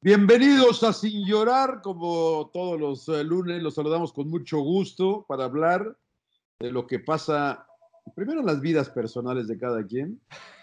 [0.00, 5.46] Bienvenidos a Sin Llorar, como todos los eh, lunes, los saludamos con mucho gusto para
[5.46, 5.96] hablar
[6.60, 7.66] de lo que pasa,
[8.14, 10.20] primero en las vidas personales de cada quien,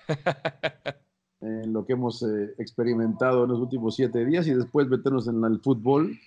[1.42, 5.44] en lo que hemos eh, experimentado en los últimos siete días y después meternos en
[5.44, 6.18] el fútbol,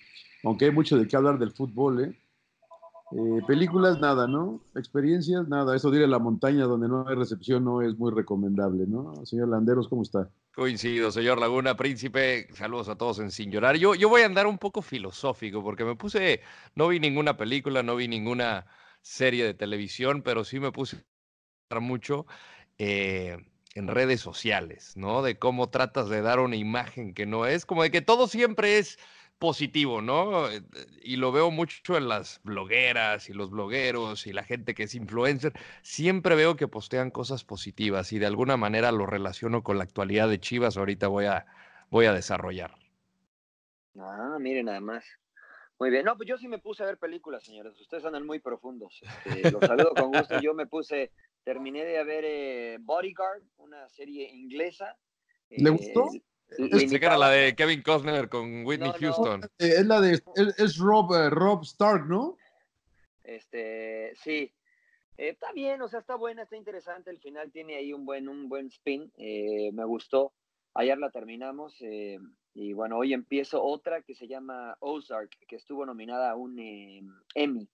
[0.43, 2.19] aunque hay mucho de qué hablar del fútbol, ¿eh?
[3.11, 4.61] Eh, películas, nada, ¿no?
[4.75, 5.75] Experiencias, nada.
[5.75, 9.25] Eso de ir a la montaña donde no hay recepción no es muy recomendable, ¿no?
[9.25, 10.29] Señor Landeros, ¿cómo está?
[10.53, 12.47] Coincido, señor Laguna Príncipe.
[12.53, 13.77] Saludos a todos en Sin Llorar.
[13.77, 16.41] Yo, yo voy a andar un poco filosófico porque me puse,
[16.75, 18.65] no vi ninguna película, no vi ninguna
[19.01, 21.05] serie de televisión, pero sí me puse
[21.79, 22.25] mucho
[22.79, 23.37] eh,
[23.75, 25.21] en redes sociales, ¿no?
[25.21, 28.79] De cómo tratas de dar una imagen que no es, como de que todo siempre
[28.79, 28.97] es
[29.39, 30.49] positivo, ¿no?
[30.49, 30.61] Eh,
[31.01, 34.93] y lo veo mucho en las blogueras y los blogueros y la gente que es
[34.93, 35.53] influencer.
[35.81, 40.29] Siempre veo que postean cosas positivas y de alguna manera lo relaciono con la actualidad
[40.29, 40.77] de Chivas.
[40.77, 41.45] Ahorita voy a,
[41.89, 42.75] voy a desarrollar.
[43.97, 45.05] Ah, miren nada más.
[45.79, 46.03] Muy bien.
[46.03, 47.79] No, pues yo sí me puse a ver películas, señores.
[47.79, 49.01] Ustedes andan muy profundos.
[49.25, 50.39] Este, los saludo con gusto.
[50.41, 51.13] Yo me puse,
[51.45, 54.97] terminé de ver eh, Bodyguard, una serie inglesa.
[55.49, 56.09] ¿Le gustó?
[56.13, 56.21] Eh,
[56.57, 58.99] que era la de Kevin Costner con Whitney No, no.
[58.99, 59.43] Houston.
[59.59, 60.23] Eh, es la de, es,
[60.59, 62.37] es Rob, eh, Rob Stark, ¿no?
[63.23, 64.51] Este, sí.
[65.17, 67.09] Eh, está bien, o sea, está buena, está interesante.
[67.11, 69.11] El final tiene ahí un buen, un buen spin.
[69.17, 70.33] eh, me gustó.
[70.73, 71.75] Ayer la terminamos.
[71.81, 72.19] eh,
[72.55, 77.01] y bueno, hoy empiezo otra que se llama Ozark, que estuvo nominada a un eh,
[77.35, 77.69] Emmy.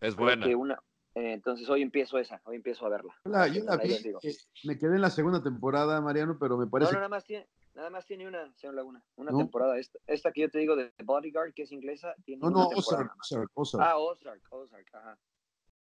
[0.00, 0.46] Es buena.
[0.46, 0.74] que una,
[1.14, 3.12] eh, entonces hoy empiezo esa, hoy empiezo a verla.
[3.24, 6.70] La, yo la vi, eh, me quedé en la segunda temporada, Mariano, pero me No,
[6.70, 7.48] parece no, nada más tiene,
[7.78, 9.38] nada más tiene una, señor Laguna, una ¿No?
[9.38, 9.78] temporada.
[9.78, 12.68] Esta, esta que yo te digo de Bodyguard, que es inglesa, tiene No, una no,
[12.70, 13.20] temporada Ozark.
[13.20, 13.84] Ozark, Ozark.
[13.86, 15.18] Ah, Ozark, Ozark, ajá.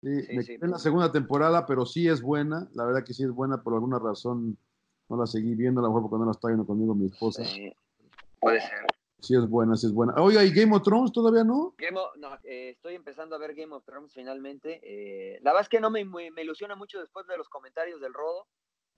[0.02, 0.48] Sí, sí, me sí.
[0.56, 2.68] quedé en la segunda temporada, pero sí es buena.
[2.74, 4.58] La verdad que sí es buena, por alguna razón
[5.08, 7.46] no la seguí viendo, a lo mejor porque no la está viendo conmigo mi esposa.
[7.46, 7.72] Sí,
[8.40, 8.88] puede ser.
[9.20, 10.16] Sí es buena, sí es buena.
[10.18, 11.76] Oye, ¿y Game of Thrones todavía no?
[11.78, 14.82] Game of- no, eh, estoy empezando a ver Game of Thrones finalmente.
[14.84, 18.14] eh, la verdad es que no me, me ilusiona mucho después de los comentarios del
[18.14, 18.48] Rodo.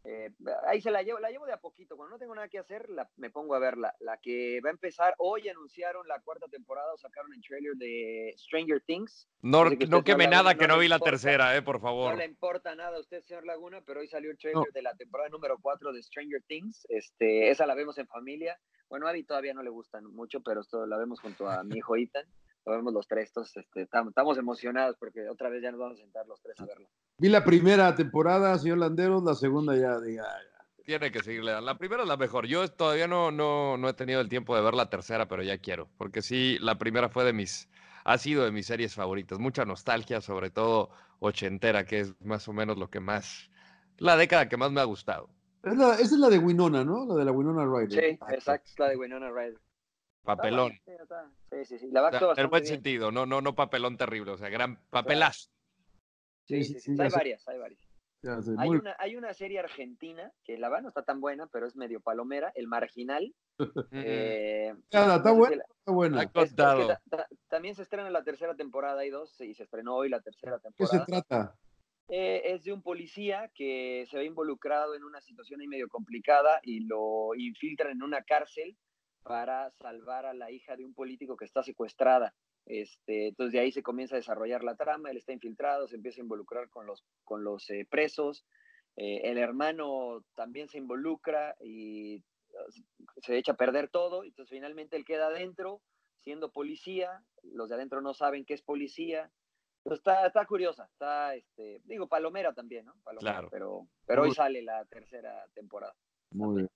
[0.07, 0.29] Eh,
[0.67, 1.97] ahí se la llevo, la llevo de a poquito.
[1.97, 3.95] Cuando no tengo nada que hacer, la, me pongo a verla.
[3.99, 8.33] La que va a empezar, hoy anunciaron la cuarta temporada, o sacaron el trailer de
[8.37, 9.27] Stranger Things.
[9.41, 11.11] No, que no queme nada Laguna, que no no vi la importa.
[11.11, 12.17] tercera, eh, por No favor.
[12.17, 15.29] le importa nada a usted, señor Laguna, pero hoy salió el trailer de la temporada
[15.29, 16.85] número 4 de Stranger Things.
[16.89, 18.59] Este, esa la vemos en familia.
[18.87, 21.77] Bueno, a Abby todavía no le gustan mucho, pero esto la vemos junto a mi
[21.77, 22.25] hijo Ethan.
[22.67, 25.99] Lo vemos los tres, entonces este, estamos, estamos emocionados porque otra vez ya nos vamos
[25.99, 26.87] a sentar los tres a verlo.
[27.17, 30.25] Vi la primera temporada, señor Landeros, la segunda ya, diga,
[30.83, 31.59] Tiene que seguirle.
[31.61, 32.45] La primera es la mejor.
[32.45, 35.57] Yo todavía no, no, no he tenido el tiempo de ver la tercera, pero ya
[35.57, 35.87] quiero.
[35.97, 37.69] Porque sí, la primera fue de mis,
[38.03, 39.39] ha sido de mis series favoritas.
[39.39, 40.89] Mucha nostalgia, sobre todo
[41.19, 43.49] ochentera, que es más o menos lo que más,
[43.97, 45.29] la década que más me ha gustado.
[45.63, 47.05] Es la- esa es la de Winona, ¿no?
[47.07, 47.91] La de la Winona Ryder.
[48.17, 49.57] Sí, exacto, es la de Winona Ryder.
[50.23, 50.73] Papelón.
[50.85, 51.87] Sí, está- Sí, sí, sí.
[51.91, 52.73] La va a O sea, actuar en buen bien.
[52.75, 55.49] sentido, no, no, no papelón terrible, o sea, gran papelazo.
[56.47, 57.81] Sí, Sí, sí, Hay varias, hay varias.
[58.57, 61.67] Hay muy- una, hay una serie argentina que la verdad no está tan buena, pero
[61.67, 63.33] es medio palomera, El Marginal.
[63.91, 66.17] Eh, Claro, está no sé si buena, la- está buena.
[66.17, 66.87] Es- es que contado.
[66.87, 70.21] ta- ta- también se estrena la tercera temporada, hay dos, y se estrenó hoy la
[70.21, 71.05] tercera ¿Qué se temporada.
[71.05, 71.55] trata?
[72.07, 76.59] Eh, es de un policía que se ve involucrado en una situación ahí medio complicada
[76.63, 78.75] y lo infiltran en una cárcel
[79.23, 82.33] para salvar a la hija de un político que está secuestrada.
[82.65, 86.19] Este, entonces de ahí se comienza a desarrollar la trama, él está infiltrado, se empieza
[86.19, 88.45] a involucrar con los, con los eh, presos,
[88.97, 92.23] eh, el hermano también se involucra y
[93.21, 95.81] se echa a perder todo, entonces finalmente él queda adentro
[96.23, 99.29] siendo policía, los de adentro no saben que es policía,
[99.83, 102.95] Entonces, está, está curiosa, está, este, digo, palomera también, ¿no?
[103.03, 103.49] Palomera, Claro.
[103.51, 105.93] pero, pero hoy sale la tercera temporada.
[106.31, 106.69] Muy bien.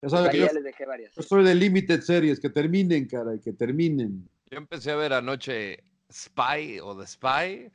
[0.00, 1.14] Ya sabe que Ahí yo, les dejé varias.
[1.14, 4.26] yo soy de Limited Series, que terminen, caray, que terminen.
[4.50, 7.70] Yo empecé a ver anoche Spy o The Spy.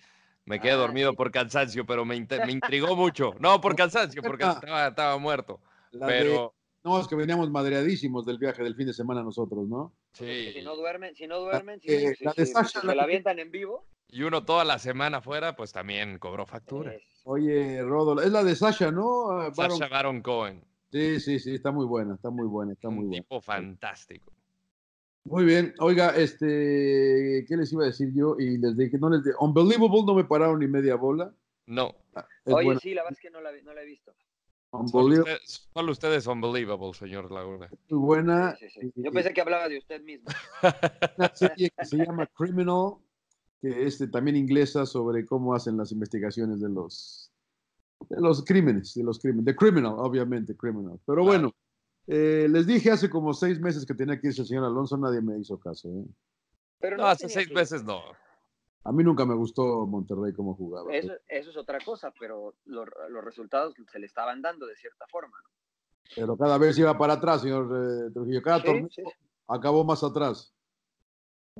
[0.45, 3.33] Me quedé Ah, dormido por cansancio, pero me, me intrigó mucho.
[3.39, 5.61] No, por cansancio, porque estaba, estaba muerto.
[5.91, 6.53] La de- Pero
[6.83, 9.93] no, es que veníamos madreadísimos del viaje del fin de semana nosotros, ¿no?
[10.13, 10.51] sí.
[10.53, 12.91] Si no duermen, si no duermen, si, eh, si- la de si- Sasha, si la
[12.93, 13.85] se la avientan en vivo.
[14.09, 16.93] Y uno toda la semana fuera, pues también cobró factura.
[16.93, 19.29] es- Oye, Rodo, es la de Sasha, ¿no?
[19.31, 22.89] Ah, Baron- Sacha Baron Cohen, Sí, sí, sí, está muy buena, está muy buena, está
[22.89, 23.23] muy un buena.
[23.23, 24.31] tipo fantástico.
[25.25, 28.35] Muy bien, oiga, este, ¿qué les iba a decir yo?
[28.37, 31.33] Y les dije, no les dije, Unbelievable no me pararon ni media bola.
[31.65, 31.95] No,
[32.45, 32.79] Es Oye, buena.
[32.81, 34.13] sí, la verdad es que no la, no la he visto.
[34.91, 37.69] solo usted, solo usted es unbelievable, señor Laguna.
[37.89, 38.55] muy buena.
[38.57, 38.91] Sí, sí, sí.
[38.95, 40.27] Y- Yo pensé que hablaba de usted mismo.
[41.17, 42.95] una serie que se llama Criminal,
[43.61, 47.29] que es también inglesa sobre cómo hacen las investigaciones de los
[48.09, 50.99] de los crímenes, de los crímenes, de Criminal, obviamente, Criminal.
[51.05, 51.25] Pero Claro.
[51.25, 51.51] bueno,
[52.07, 55.21] Eh, les dije hace como seis meses que tenía que irse el señor Alonso, nadie
[55.21, 55.89] me hizo caso.
[55.89, 56.05] ¿eh?
[56.79, 58.01] Pero no, hace seis meses no.
[58.85, 60.93] A mí nunca me gustó Monterrey como jugaba.
[60.93, 62.89] Eso, es otra cosa, pero los,
[63.23, 65.37] resultados se le estaban dando de cierta forma.
[66.13, 68.41] Pero cada vez iba para atrás, señor eh, Trujillo.
[68.41, 68.89] Cada torneo
[69.47, 70.53] acabó más atrás.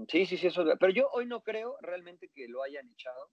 [0.10, 0.66] Sí, sí, sí, eso.
[0.78, 3.30] Pero yo hoy no creo realmente que lo hayan echado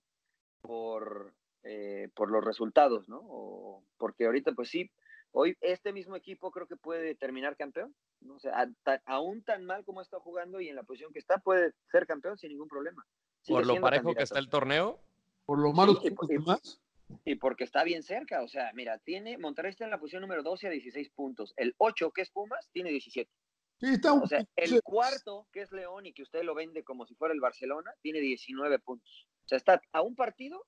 [0.60, 1.34] por,
[1.64, 3.20] eh, por los resultados, ¿no?
[3.24, 4.88] O porque ahorita, pues sí,
[5.32, 7.94] hoy este mismo equipo creo que puede terminar campeón.
[8.28, 8.68] O sea,
[9.06, 12.38] aún tan mal como está jugando y en la posición que está, puede ser campeón
[12.38, 13.06] sin ningún problema.
[13.46, 15.00] ¿Por lo parejo que está el torneo?
[15.46, 16.80] ¿Por lo malo que y, más?
[17.24, 18.42] Y porque está bien cerca.
[18.42, 21.54] O sea, mira, tiene Monterrey está en la posición número 12 a 16 puntos.
[21.56, 23.30] El 8, que es Pumas, tiene 17.
[23.78, 24.22] Sí, está un...
[24.22, 27.32] O sea, el cuarto, que es León y que usted lo vende como si fuera
[27.32, 29.26] el Barcelona, tiene 19 puntos.
[29.44, 30.64] O sea, está a un partido.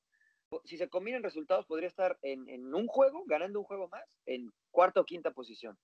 [0.64, 4.50] Si se combinan resultados, podría estar en, en un juego, ganando un juego más, en
[4.70, 5.78] cuarta o quinta posición.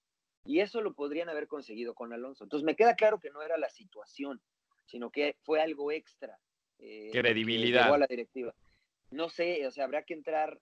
[0.44, 2.44] Y eso lo podrían haber conseguido con Alonso.
[2.44, 4.40] Entonces me queda claro que no era la situación,
[4.86, 6.38] sino que fue algo extra.
[6.78, 7.92] Eh, Credibilidad.
[7.92, 8.54] A la directiva.
[9.10, 10.58] No sé, o sea, habrá que entrar.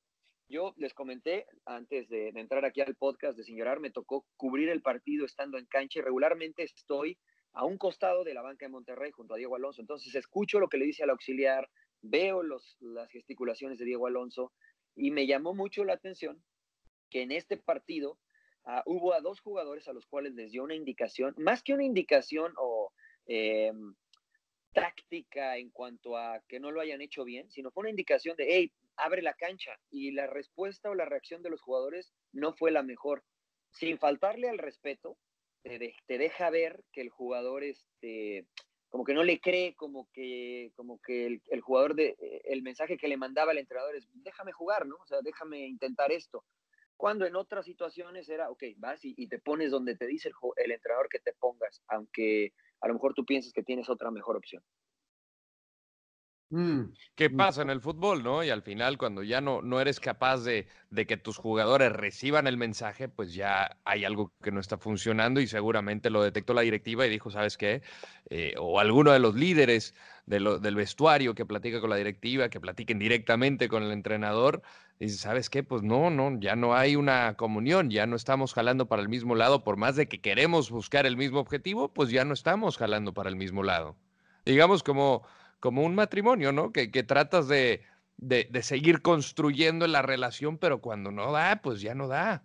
[0.48, 4.68] Yo les comenté antes de, entrar aquí al podcast de Sin Llorar, me tocó cubrir
[4.68, 7.18] el partido estando en cancha y regularmente estoy
[7.52, 9.80] a un costado de la banca de Monterrey junto a Diego Alonso.
[9.80, 11.68] Entonces escucho lo que le dice al auxiliar,
[12.02, 14.52] veo los, las gesticulaciones de Diego Alonso
[14.94, 16.43] y me llamó mucho la atención
[17.10, 18.19] que en este partido
[18.64, 21.84] ah, hubo a dos jugadores a los cuales les dio una indicación, más que una
[21.84, 22.93] indicación o
[23.26, 23.72] eh,
[24.76, 28.46] táctica en cuanto a que no lo hayan hecho bien, sino fue una indicación de,
[28.49, 29.78] hey, abre la cancha.
[29.90, 33.25] Y la respuesta o la reacción de los jugadores no fue la mejor.
[33.70, 35.16] Sin faltarle al respeto,
[35.62, 38.46] te, deja ver que el jugador, este,
[38.96, 43.08] como que no le cree, como que, como que el, jugador, de, el mensaje que
[43.08, 44.96] le mandaba el entrenador es, déjame jugar, ¿no?
[44.96, 46.46] O sea, déjame intentar esto.
[46.96, 50.34] Cuando en otras situaciones era, ok, vas y, te pones donde te dice el,
[50.64, 54.34] el entrenador que te pongas, aunque a lo mejor tú piensas que tienes otra mejor
[54.34, 54.62] opción.
[56.50, 57.37] Mm, ¿Qué mm.
[57.37, 58.44] pasa en el fútbol, no?
[58.44, 60.69] Y al final, cuando ya no, no eres capaz de,
[61.06, 65.48] que tus jugadores reciban el mensaje, pues ya hay algo que no está funcionando y
[65.48, 67.82] seguramente lo detectó la directiva y dijo, ¿sabes qué?
[68.31, 69.94] Eh, o alguno de los líderes
[70.26, 74.62] del vestuario que platica con la directiva, que platiquen directamente con el entrenador,
[74.99, 75.62] dice, ¿sabes qué?
[75.62, 79.34] Pues no, no, ya no hay una comunión, ya no estamos jalando para el mismo
[79.34, 83.14] lado, por más de que queremos buscar el mismo objetivo, pues ya no estamos jalando
[83.14, 83.96] para el mismo lado.
[84.44, 85.26] Digamos como,
[85.60, 86.72] como un matrimonio, ¿no?
[86.72, 87.82] Que, que tratas de,
[88.16, 92.44] de, de seguir construyendo la relación, pero cuando no da, pues ya no da.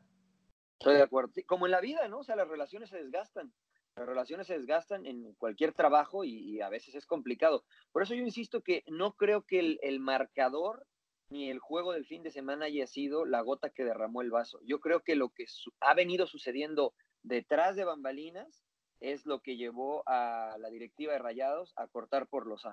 [0.80, 1.32] Estoy de acuerdo.
[1.46, 2.20] Como en la vida, ¿no?
[2.20, 3.54] O sea, las relaciones se desgastan.
[3.96, 7.64] Las relaciones se desgastan en cualquier trabajo y, a veces es complicado.
[7.92, 10.88] Por eso yo insisto que no creo que el, el marcador
[11.30, 14.60] ni el juego del fin de semana haya sido la gota que derramó el vaso.
[14.66, 15.46] Yo creo que lo que
[15.80, 16.94] ha venido sucediendo
[17.24, 18.66] detrás de bambalinas
[19.00, 22.66] es lo que llevó a la directiva de Rayados a cortar por los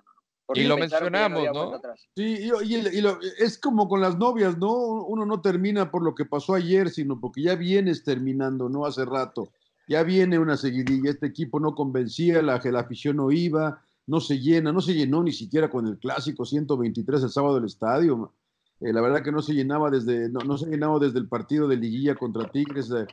[0.55, 1.81] y lo mencionamos, ¿no?
[2.17, 3.05] Sí, y,
[3.39, 4.73] es como con las novias, ¿no?
[4.73, 8.87] Uno no termina por lo que pasó ayer, sino porque ya vienes terminando, ¿no?
[8.87, 9.50] Hace rato.
[9.89, 11.11] Ya viene una seguidilla.
[11.11, 15.23] Este equipo no convencía, la, la afición no iba, no se llena, no se llenó
[15.23, 18.33] ni siquiera con el clásico 123 el sábado del estadio.
[18.81, 21.77] Eh, la verdad que no se llenaba desde, no, se llenaba desde el partido de
[21.77, 23.06] liguilla contra Tigres eh,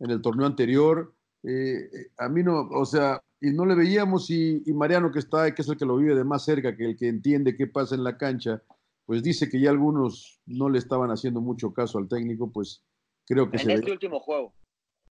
[0.00, 1.14] en el torneo anterior.
[1.42, 5.62] Eh, a mí no, o sea, y no le veíamos y, Mariano que está, que
[5.62, 8.04] es el que lo vive de más cerca, que el que entiende qué pasa en
[8.04, 8.62] la cancha,
[9.06, 12.84] pues dice que ya algunos no le estaban haciendo mucho caso al técnico, pues
[13.26, 13.56] creo que...
[13.56, 14.52] En este último juego.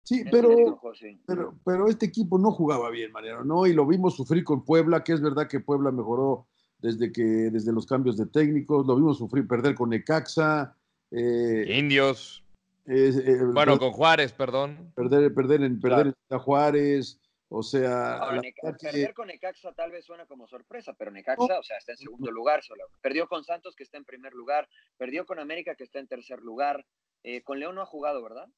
[0.02, 0.80] Sí, este pero,
[1.26, 3.66] pero, pero este equipo no jugaba bien, Mariano, ¿no?
[3.66, 6.46] Y lo vimos sufrir con Puebla, que es verdad que Puebla mejoró
[6.78, 10.76] desde que desde los cambios de técnicos, lo vimos sufrir, perder con Necaxa.
[11.10, 12.44] Eh, Indios.
[12.86, 14.92] Eh, bueno, con Juárez, perdón.
[14.94, 17.18] Perder, perder en perder a Juárez.
[17.56, 18.20] O sea,
[18.80, 22.32] perder con Necaxa tal vez suena como sorpresa, pero Necaxa, o sea, está en segundo
[22.32, 22.84] lugar solo.
[23.00, 24.68] Perdió con Santos, que está en primer lugar.
[24.96, 26.84] Perdió con América, que está en tercer lugar.
[27.22, 28.48] Eh, con León no ha jugado, ¿verdad?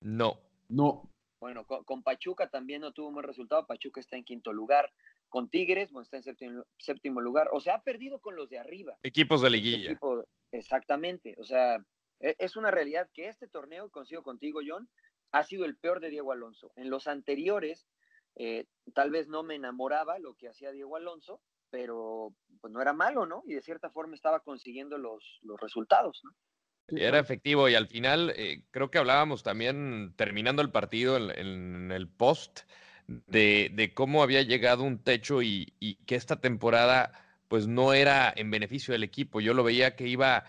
[0.00, 0.40] No.
[0.68, 1.10] No.
[1.40, 3.66] Bueno, con, Pachuca también no tuvo un buen resultado.
[3.66, 4.90] Pachuca está en quinto lugar
[5.28, 8.96] con Tigres, bueno, está en séptimo, lugar, o sea, ha perdido con los de arriba.
[9.02, 9.98] Equipos de liguilla.
[10.52, 11.82] exactamente, o sea,
[12.20, 14.88] e, es una realidad que este torneo, consigo contigo, John,
[15.32, 16.70] ha sido el peor de Diego Alonso.
[16.76, 17.86] En los anteriores,
[18.36, 22.92] eh, tal vez no me enamoraba lo que hacía Diego Alonso, pero pues no era
[22.92, 23.42] malo, ¿no?
[23.46, 26.32] Y de cierta forma estaba consiguiendo los, los resultados, ¿no?
[26.88, 32.08] Era efectivo y al final eh, creo que hablábamos también terminando el partido en el
[32.08, 32.62] post
[33.06, 35.74] de, cómo había llegado un techo y,
[36.06, 37.12] que esta temporada
[37.48, 39.40] pues no era en beneficio del equipo.
[39.40, 40.44] Yo lo veía que iba,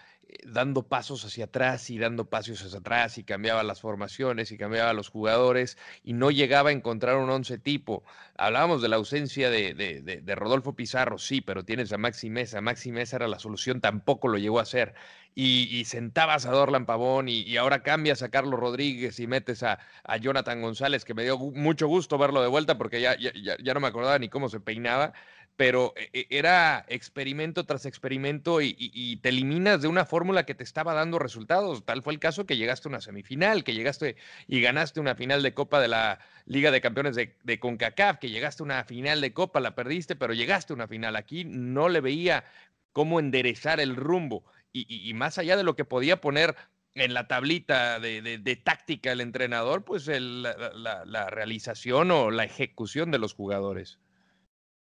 [0.46, 4.94] dando pasos hacia atrás y dando pasos hacia atrás y cambiaba las formaciones y cambiaba
[4.94, 8.04] los jugadores y no llegaba a encontrar un once tipo.
[8.38, 12.62] Hablábamos de la ausencia de, de, Rodolfo Pizarro, sí, pero tienes a Maxi Mesa.
[12.62, 14.94] Maxi Mesa era la solución, tampoco lo llegó a hacer.
[15.36, 20.18] Y, sentabas a Dorlan Pavón y, ahora cambias a Carlos Rodríguez y metes a, a,
[20.18, 23.80] Jonathan González, que me dio mucho gusto verlo de vuelta porque ya, ya, ya no
[23.80, 25.14] me acordaba ni cómo se peinaba
[25.56, 30.64] pero e, e, era experimento tras experimento y, te eliminas de una fórmula que te
[30.64, 31.86] estaba dando resultados.
[31.86, 34.16] Tal fue el caso que llegaste a una semifinal, que llegaste
[34.48, 38.64] y ganaste una final de Copa de la Liga de Campeones de, CONCACAF, que llegaste
[38.64, 41.16] a una final de Copa, la perdiste, pero llegaste a una final.
[41.16, 42.46] Aquí no le veía
[42.92, 46.56] cómo enderezar el rumbo y, más allá de lo que podía poner
[46.96, 53.34] en la tablita de, táctica el entrenador, pues la realización o la ejecución de los
[53.34, 54.00] jugadores.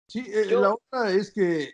[0.10, 1.72] Sí, eh, la otra es que eh,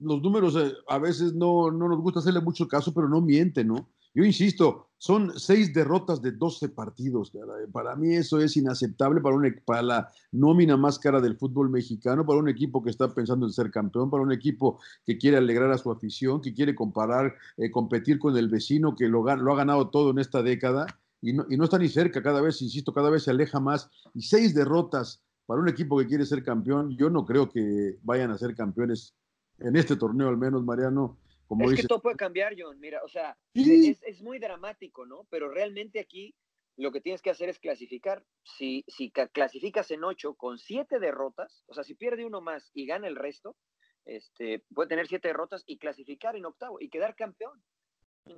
[0.00, 3.64] los números eh, a veces no, no, nos gusta hacerle mucho caso, pero no miente,
[3.64, 3.88] ¿no?
[4.12, 7.30] Yo insisto, son seis derrotas de 12 partidos.
[7.70, 12.26] Para mí eso es inaceptable para, un, para la nómina más cara del fútbol mexicano,
[12.26, 15.70] para un equipo que está pensando en ser campeón, para un equipo que quiere alegrar
[15.70, 17.36] a su afición, que quiere comparar,
[17.70, 20.86] competir con el vecino que lo, lo, ha ganado todo en esta década
[21.20, 23.90] y no, y no está ni cerca, cada vez, insisto, cada vez se aleja más.
[24.14, 28.30] Y seis derrotas para un equipo que quiere ser campeón, yo no creo que vayan
[28.32, 29.16] a ser campeones
[29.58, 31.18] en este torneo al menos, Mariano.
[31.46, 32.78] Como es que todo puede cambiar, John.
[32.80, 35.26] Mira, o sea, es, muy dramático, ¿no?
[35.30, 36.34] Pero realmente aquí
[36.76, 38.24] lo que tienes que hacer es clasificar.
[38.42, 42.84] Si, si clasificas en ocho con siete derrotas, o sea, si pierde uno más y
[42.84, 43.56] gana el resto,
[44.04, 47.62] este, puede tener siete derrotas y clasificar en octavo y quedar campeón.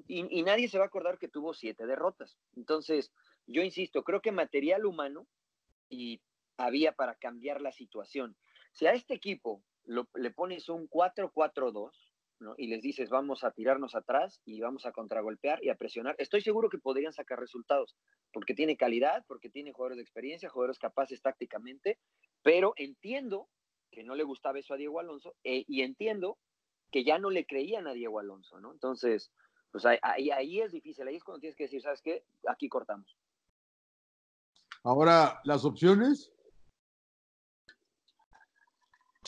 [0.06, 2.36] Y, y, nadie se va a acordar que tuvo siete derrotas.
[2.56, 3.10] Entonces,
[3.46, 5.26] yo insisto, creo que material humano
[5.88, 6.20] y
[6.58, 8.36] había para cambiar la situación.
[8.72, 9.62] Si a este equipo
[10.14, 11.90] le pones un 4-4-2
[12.40, 12.54] ¿no?
[12.58, 16.42] y les dices vamos a tirarnos atrás y vamos a contragolpear y a presionar, estoy
[16.42, 17.96] seguro que podrían sacar resultados,
[18.32, 21.98] porque tiene calidad, porque tiene jugadores de experiencia, jugadores capaces tácticamente,
[22.42, 23.48] pero entiendo
[23.90, 26.38] que no le gustaba eso a Diego Alonso eh, y entiendo
[26.90, 28.72] que ya no le creían a Diego Alonso, ¿no?
[28.72, 29.30] Entonces,
[29.70, 32.24] pues ahí, ahí es difícil, ahí es cuando tienes que decir, ¿sabes qué?
[32.46, 33.16] Aquí cortamos.
[34.84, 36.32] Ahora, las opciones,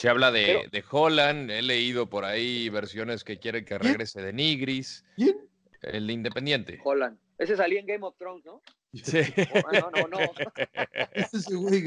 [0.01, 4.33] se habla de, de, Holland, he leído por ahí versiones que quieren que regrese de
[4.33, 5.05] Nigris.
[5.15, 5.37] ¿Quién?
[5.83, 6.81] El de Independiente.
[6.83, 7.19] Holland.
[7.37, 8.63] Ese salía en Game of Thrones, ¿no?
[8.95, 9.19] Sí.
[9.63, 10.19] Oh, no, no, no.
[11.13, 11.85] Ese güey.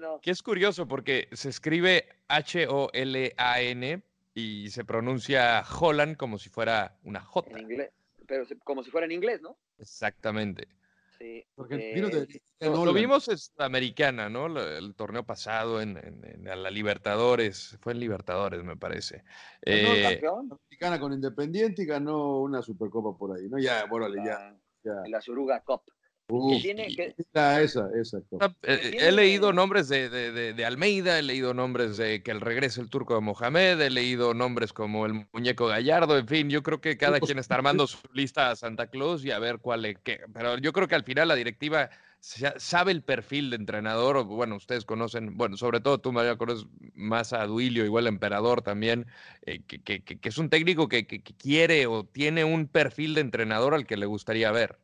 [0.00, 0.18] no.
[0.22, 4.02] que, es curioso porque se escribe H-O-L-A-N
[4.32, 7.50] y se pronuncia Holland como si fuera una J.
[7.50, 7.90] En inglés,
[8.26, 9.58] pero como si fuera en inglés, ¿no?
[9.78, 10.68] Exactamente.
[11.54, 14.46] Porque eh, lo, vimos es americana, ¿no?
[14.46, 15.94] El, torneo pasado en,
[16.42, 19.24] la Libertadores, fue en Libertadores, me parece.
[19.62, 23.58] Eh, americana con Independiente y ganó una Supercopa por ahí, ¿no?
[23.58, 25.02] Ya, bueno, ya, ya.
[25.08, 25.82] La Suruga Cup.
[27.62, 28.22] Esa, esa,
[28.62, 32.88] he, leído nombres de, de, de, Almeida, he leído nombres de que el regreso el
[32.88, 36.96] turco de Mohamed, he leído nombres como el muñeco Gallardo, en fin, yo creo que
[36.96, 40.20] cada quien está armando su lista a Santa Claus y a ver cuál es qué.
[40.32, 41.90] Pero yo creo que al final la directiva
[42.22, 47.32] sabe el perfil de entrenador, bueno, ustedes conocen, bueno, sobre todo tú, María, conoces más
[47.32, 49.06] a Duilio, igual Emperador también,
[49.44, 53.74] eh, que, que, que, es un técnico que, quiere o tiene un perfil de entrenador
[53.74, 54.78] al que le gustaría ver.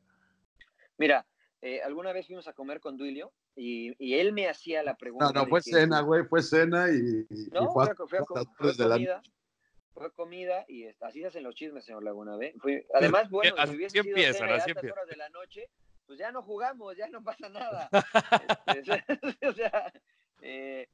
[0.98, 1.26] Mira,
[1.62, 5.32] eh, alguna vez fuimos a comer con Duilio y, y él me hacía la pregunta.
[5.32, 7.26] No, no, fue cena, güey, fue cena y.
[7.50, 9.22] no, fue, fue, comida.
[9.92, 12.36] Fue comida y así se hacen los chismes, señor Laguna.
[12.36, 12.54] ¿ve?
[12.94, 15.68] además, bueno, si hubiese sido cena a altas horas de la noche,
[16.06, 17.88] pues ya no jugamos, ya no pasa nada.
[18.66, 19.04] Este,
[19.48, 19.92] o sea,
[20.42, 20.88] eh,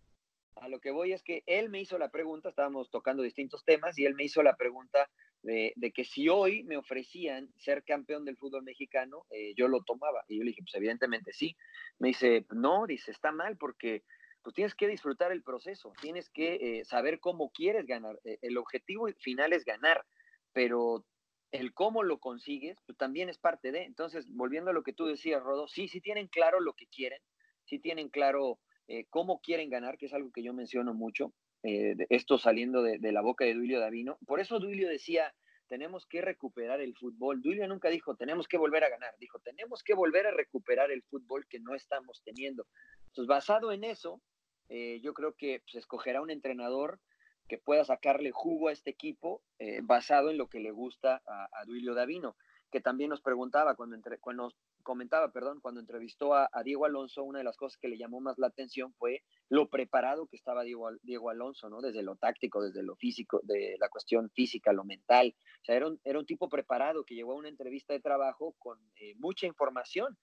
[0.56, 3.98] a lo que voy es que él me hizo la pregunta, estábamos tocando distintos temas
[3.98, 5.10] y él me hizo la pregunta
[5.42, 10.24] de, que si hoy me ofrecían ser campeón del fútbol mexicano, eh, yo lo tomaba.
[10.28, 11.56] Y yo le dije, pues evidentemente sí.
[11.98, 14.02] Me dice, no, dice, está mal porque
[14.42, 18.18] pues tienes que disfrutar el proceso, tienes que eh, saber cómo quieres ganar.
[18.24, 20.04] el objetivo final es ganar,
[20.52, 21.04] pero
[21.50, 23.84] el cómo lo consigues, pues también es parte de.
[23.84, 27.20] Entonces, volviendo a lo que tú decías, Rodo, sí, sí tienen claro lo que quieren,
[27.64, 31.96] sí tienen claro eh, cómo quieren ganar, que es algo que yo menciono mucho, eh,
[32.10, 34.18] esto saliendo de, la boca de Duilio Davino.
[34.26, 35.34] Por eso Duilio decía,
[35.68, 37.40] tenemos que recuperar el fútbol.
[37.40, 41.02] Duilio nunca dijo, tenemos que volver a ganar, dijo, tenemos que volver a recuperar el
[41.02, 42.66] fútbol que no estamos teniendo.
[43.06, 44.20] Entonces, basado en eso,
[44.68, 47.00] eh, yo creo que se pues, escogerá un entrenador
[47.48, 49.42] que pueda sacarle jugo a este equipo
[49.82, 52.36] basado en lo que le gusta a, Duilio Davino,
[52.72, 54.50] que también nos preguntaba cuando, entre, cuando
[54.84, 58.38] comentaba, perdón, cuando entrevistó a, Diego Alonso, una de las cosas que le llamó más
[58.38, 61.80] la atención fue lo preparado que estaba Diego, Alonso, ¿no?
[61.80, 65.34] Desde lo táctico, desde lo físico, de la cuestión física, lo mental.
[65.62, 68.54] O sea, era un, era un tipo preparado que llegó a una entrevista de trabajo
[68.58, 70.16] con eh, mucha información.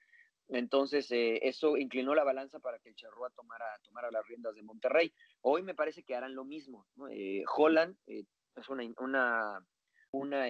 [0.48, 4.63] Entonces, eh, eso inclinó la balanza para que el Charrúa tomara, tomara las riendas de
[4.63, 5.13] Monterrey.
[5.41, 6.86] Hoy me parece que harán lo mismo.
[7.58, 9.65] Holland es una, una,
[10.12, 10.50] una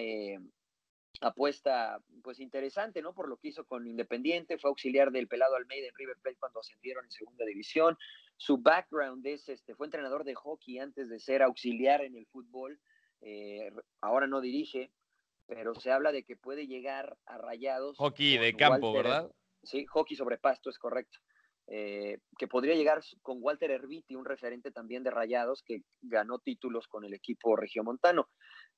[1.20, 3.14] apuesta pues interesante, ¿no?
[3.14, 6.60] Por lo que hizo con Independiente, fue auxiliar del pelado Almeida en River Plate cuando
[6.60, 7.96] ascendieron en segunda división.
[8.36, 12.80] Su background es, este, fue entrenador de hockey antes de ser auxiliar en el fútbol.
[13.20, 14.90] Eh, ahora no dirige,
[15.46, 17.96] pero se habla de que puede llegar a Rayados.
[17.98, 19.30] Hockey de campo, ¿verdad?
[19.62, 21.18] Sí, hockey sobre pasto, es correcto.
[21.68, 26.88] Eh, que podría llegar con Walter Erviti, un referente también de Rayados que ganó títulos
[26.88, 28.28] con el equipo regiomontano.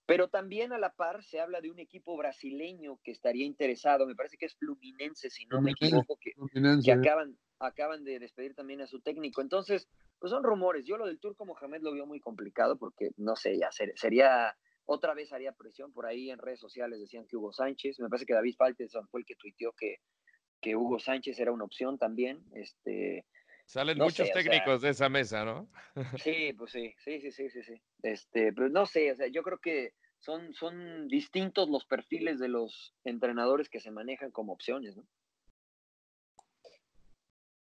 [0.06, 4.14] Pero también a la par se habla de un equipo brasileño que estaría interesado, me
[4.14, 6.32] parece que es Fluminense, si no me equivoco, que,
[6.92, 9.40] acaban, acaban de despedir también a su técnico.
[9.40, 10.84] Entonces, pues son rumores.
[10.84, 15.14] Yo lo del turco Mohamed lo veo muy complicado porque, no sé, ya sería, otra
[15.14, 18.34] vez haría presión por ahí en redes sociales, decían que Hugo Sánchez, me parece que
[18.34, 19.96] David Falteson fue el que tuiteó que,
[20.61, 22.44] que Hugo Sánchez era una opción también.
[22.54, 23.25] Este,
[23.66, 25.68] Salen muchos técnicos de esa mesa, ¿no?
[26.23, 27.83] Sí, pues sí, sí, sí, sí, sí, sí.
[28.02, 32.49] Este, pero no sé, o sea, yo creo que son, son distintos los perfiles de
[32.49, 35.04] los entrenadores que se manejan como opciones, ¿no?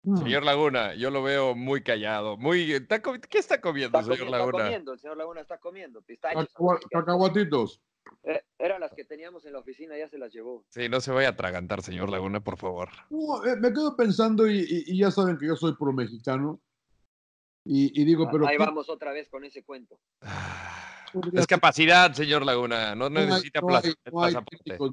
[0.05, 0.19] Mm.
[0.19, 2.87] Señor Laguna, yo lo veo muy callado, muy...
[3.31, 4.59] ¿Qué está comiendo, señor Laguna?
[4.59, 6.49] Está comiendo, el señor Laguna está comiendo pistachos.
[6.91, 7.81] Cacahuatitos.
[8.23, 10.65] Eh, eran las que teníamos en la oficina, ya se las llevó.
[10.71, 12.89] Sí, no se vaya a atragantar, señor Laguna, por favor.
[13.11, 16.61] Eh, me quedo pensando, y, ya saben que yo soy pro mexicano,
[17.67, 18.47] y, digo, ah, pero...
[18.47, 19.99] Ahí vamos otra vez con ese cuento.
[21.33, 24.35] Es capacidad, señor Laguna, no, necesita no hay, no hay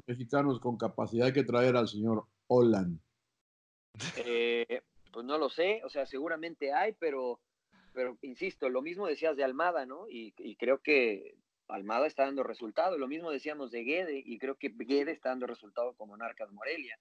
[0.06, 2.98] mexicanos con capacidad, hay que traer al señor Holland.
[4.16, 7.40] Eh, pues no lo sé, o sea, seguramente hay, pero,
[7.92, 10.08] pero insisto, lo mismo decías de Almada, ¿no?
[10.08, 11.36] Y, y creo que
[11.72, 12.98] Almada está dando resultado.
[12.98, 16.98] Lo mismo decíamos de Guede y creo que Guede está dando resultado con Monarcas Morelia.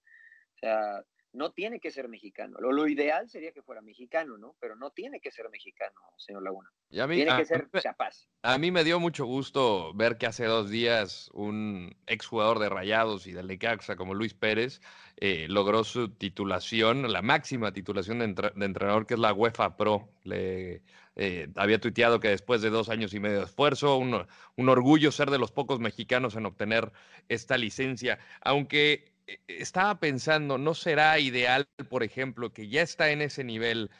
[0.55, 2.57] O sea, no tiene que ser mexicano.
[2.59, 4.55] Lo, lo, ideal sería que fuera mexicano, ¿no?
[4.59, 6.69] Pero no tiene que ser mexicano, señor Laguna.
[6.89, 8.27] tiene que ser capaz.
[8.43, 13.27] A mí me dio mucho gusto ver que hace dos días un exjugador de Rayados
[13.27, 14.81] y del Lecaxa como Luis Pérez
[15.17, 20.09] eh, logró su titulación, la máxima titulación de, entrenador, que es la UEFA Pro.
[20.23, 20.81] Le
[21.23, 24.25] eh, había tuiteado que después de dos años y medio de esfuerzo, un,
[24.69, 26.91] orgullo ser de los pocos mexicanos en obtener
[27.29, 33.21] esta licencia, aunque e, estaba pensando, ¿no será ideal, por ejemplo, que ya está en
[33.21, 33.91] ese nivel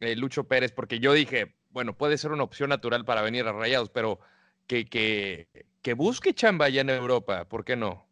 [0.00, 0.72] eh, Lucho Pérez?
[0.72, 4.18] Porque yo dije, bueno, puede ser una opción natural para venir a Rayados, pero
[4.66, 5.48] que, que,
[5.82, 8.09] que busque chamba ya en Europa, ¿por qué no?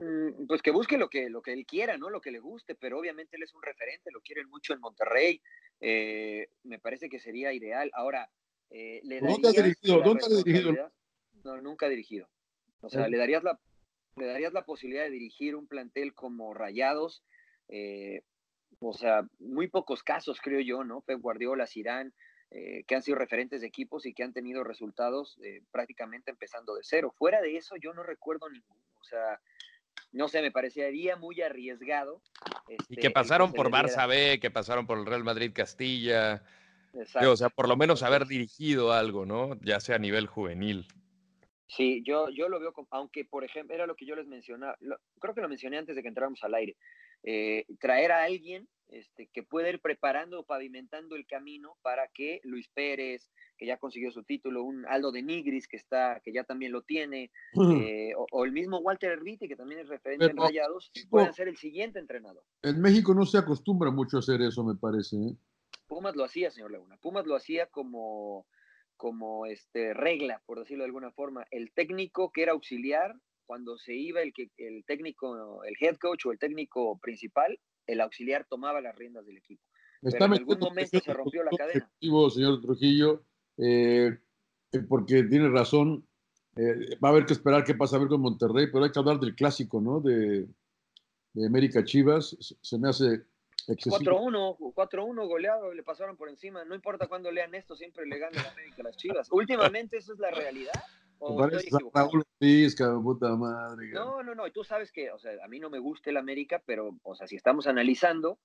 [0.00, 2.08] Mm, pues que busque lo que, lo que él quiera, ¿no?
[2.08, 5.42] Lo que le guste, pero obviamente él es un referente, lo quieren mucho en Monterrey.
[5.80, 7.90] Eh, me parece que sería ideal.
[7.92, 8.30] Ahora,
[8.70, 10.00] eh, ¿le ¿Dónde ha dirigido?
[10.00, 10.92] ¿Dónde ha dirigido?
[11.44, 12.28] No, nunca ha dirigido.
[12.80, 13.60] O sea, le darías la,
[14.16, 17.22] le darías la posibilidad de dirigir un plantel como Rayados,
[17.68, 18.22] eh,
[18.78, 21.02] o sea, muy pocos casos, creo yo, ¿no?
[21.02, 22.12] Pep Guardiola, Zidane,
[22.50, 26.74] eh, que han sido referentes de equipos y que han tenido resultados eh, prácticamente empezando
[26.74, 27.14] de cero.
[27.16, 28.80] Fuera de eso, yo no recuerdo ninguno.
[28.98, 29.40] O sea,
[30.12, 32.22] no sé, me parecería muy arriesgado.
[32.68, 36.42] y este, que pasaron por Barça B, que pasaron por el Real Madrid Castilla.
[36.94, 39.58] o sea, por lo menos haber dirigido algo, ¿no?
[39.62, 40.86] Ya sea a nivel juvenil.
[41.68, 44.76] Sí, yo, yo lo veo, como, aunque por ejemplo, era lo que yo les mencionaba,
[45.20, 46.76] creo que lo mencioné antes de que entráramos al aire,
[47.22, 52.40] eh, traer a alguien este, que pueda ir preparando o pavimentando el camino para que
[52.44, 56.44] Luis Pérez, que ya consiguió su título, un Aldo de Nigris, que, está, que ya
[56.44, 60.90] también lo tiene, eh, o, el mismo Walter Erviti, que también es referente en Rayados,
[61.08, 62.42] puedan ser el siguiente entrenador.
[62.62, 65.16] En México no se acostumbra mucho a hacer eso, me parece.
[65.16, 65.36] ¿eh?
[65.86, 66.96] Pumas lo hacía, señor Laguna.
[66.98, 68.46] Pumas lo hacía como
[69.00, 71.46] como este, regla, por decirlo de alguna forma.
[71.50, 76.26] El técnico que era auxiliar, cuando se iba el, que, el técnico, el head coach
[76.26, 77.58] o el técnico principal,
[77.92, 79.62] el auxiliar tomaba las riendas del equipo.
[80.02, 81.90] Pero en algún momento se rompió la cadena.
[82.30, 83.24] Señor Trujillo,
[83.58, 84.18] eh,
[84.72, 86.06] eh, porque tiene razón,
[86.56, 88.98] eh, va a haber que esperar qué pasa a ver con Monterrey, pero hay que
[88.98, 90.00] hablar del clásico, ¿no?
[90.00, 90.46] De,
[91.34, 92.36] de América Chivas.
[92.62, 93.24] Se me hace
[93.66, 96.64] 4-1, 4-1 goleado, le pasaron por encima.
[96.64, 99.28] No importa cuándo lean esto, siempre le gana la América a las Chivas.
[99.30, 100.72] Últimamente, ¿eso es la realidad?
[103.02, 103.90] Puta madre.
[103.92, 104.46] No, no, no.
[104.46, 107.14] Y tú sabes que, o sea, a mí no me gusta el América, pero, o
[107.14, 108.38] sea, si estamos analizando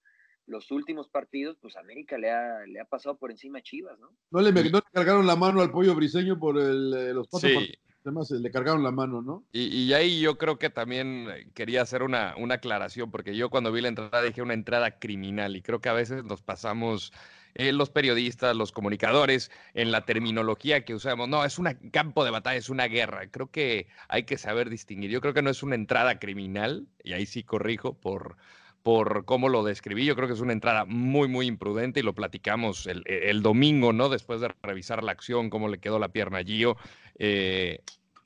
[0.47, 4.09] los últimos partidos, pues América le ha, le ha pasado por encima a Chivas, ¿no?
[4.29, 7.73] ¿No le, cargaron la mano al pollo briseño por el, eh, los cuatro sí.
[8.03, 9.45] Además, le cargaron la mano, ¿no?
[9.51, 13.71] Y, ahí yo creo que también eh, quería hacer una, una, aclaración, porque yo cuando
[13.71, 17.11] vi la entrada dije una entrada criminal, y creo que a veces nos pasamos
[17.55, 21.29] eh, los periodistas, los comunicadores, en la terminología que usamos.
[21.29, 23.27] No, es un campo de batalla, es una guerra.
[23.31, 25.09] Creo que hay que saber distinguir.
[25.09, 28.35] Yo creo que no es una entrada criminal, y ahí sí corrijo por,
[28.83, 30.05] por cómo lo describí.
[30.05, 34.09] Yo creo que es una entrada muy, muy imprudente y lo platicamos el, domingo, ¿no?
[34.09, 36.75] Después de revisar la acción, cómo le quedó la pierna a Gio.
[37.17, 37.79] Eh,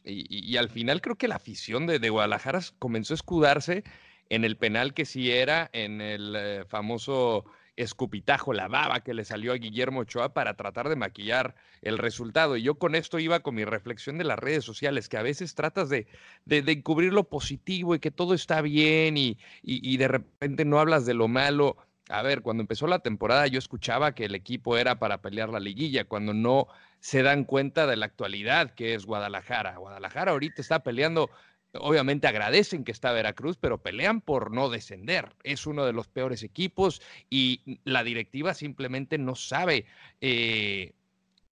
[0.04, 3.84] y, al final creo que la afición de, Guadalajara comenzó a escudarse
[4.30, 7.46] en el penal que sí era, en el eh, famoso
[7.84, 12.58] escupitajo, la baba que le salió a Guillermo Ochoa para tratar de maquillar el resultado.
[12.58, 15.56] Y yo con esto iba con mi reflexión de las redes sociales, que a veces
[15.56, 16.08] tratas de,
[16.46, 21.06] de, encubrir lo positivo y que todo está bien y, y, de repente no hablas
[21.06, 21.78] de lo malo.
[22.10, 25.60] A ver, cuando empezó la temporada yo escuchaba que el equipo era para pelear la
[25.60, 26.68] liguilla, cuando no
[27.00, 29.78] se dan cuenta de la actualidad que es Guadalajara.
[29.78, 31.30] Guadalajara ahorita está peleando
[31.74, 35.36] Obviamente agradecen que está Veracruz, pero pelean por no descender.
[35.44, 39.86] Es uno de los peores equipos y la directiva simplemente no sabe,
[40.20, 40.94] eh,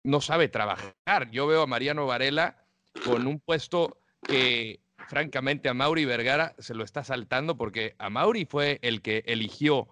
[0.05, 1.31] no sabe trabajar.
[1.33, 2.64] Yo veo a Mariano Varela
[3.05, 8.44] con un puesto que francamente a Mauri Vergara se lo está saltando porque a Mauri
[8.44, 9.88] fue el que eligió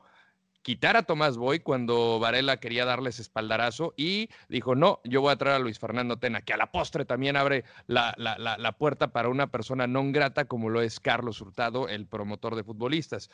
[0.63, 5.37] quitar a Tomás Boy cuando Varela quería darles espaldarazo y dijo, no, yo voy a
[5.37, 9.29] traer a Luis Fernando Tena, que a la postre también abre la, la, puerta para
[9.29, 13.31] una persona no grata como lo es Carlos Hurtado, el promotor de futbolistas.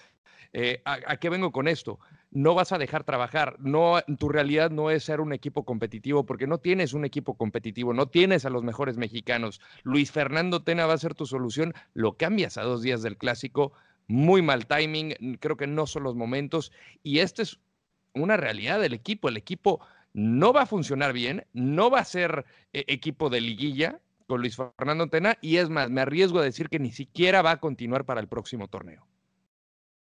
[0.52, 1.98] Eh, ¿a, qué vengo con esto?
[2.30, 6.46] No vas a dejar trabajar, no, tu realidad no es ser un equipo competitivo porque
[6.46, 9.60] no tienes un equipo competitivo, no tienes a los mejores mexicanos.
[9.82, 13.72] Luis Fernando Tena va a ser tu solución, lo cambias a dos días del clásico
[14.08, 17.60] muy mal timing, creo que no son los momentos y esta es
[18.14, 19.28] una realidad del equipo.
[19.28, 19.80] El equipo
[20.14, 24.56] no va a funcionar bien, no va a ser eh, equipo de liguilla con Luis
[24.56, 28.04] Fernando Tena y es más, me arriesgo a decir que ni siquiera va a continuar
[28.04, 29.06] para el próximo torneo.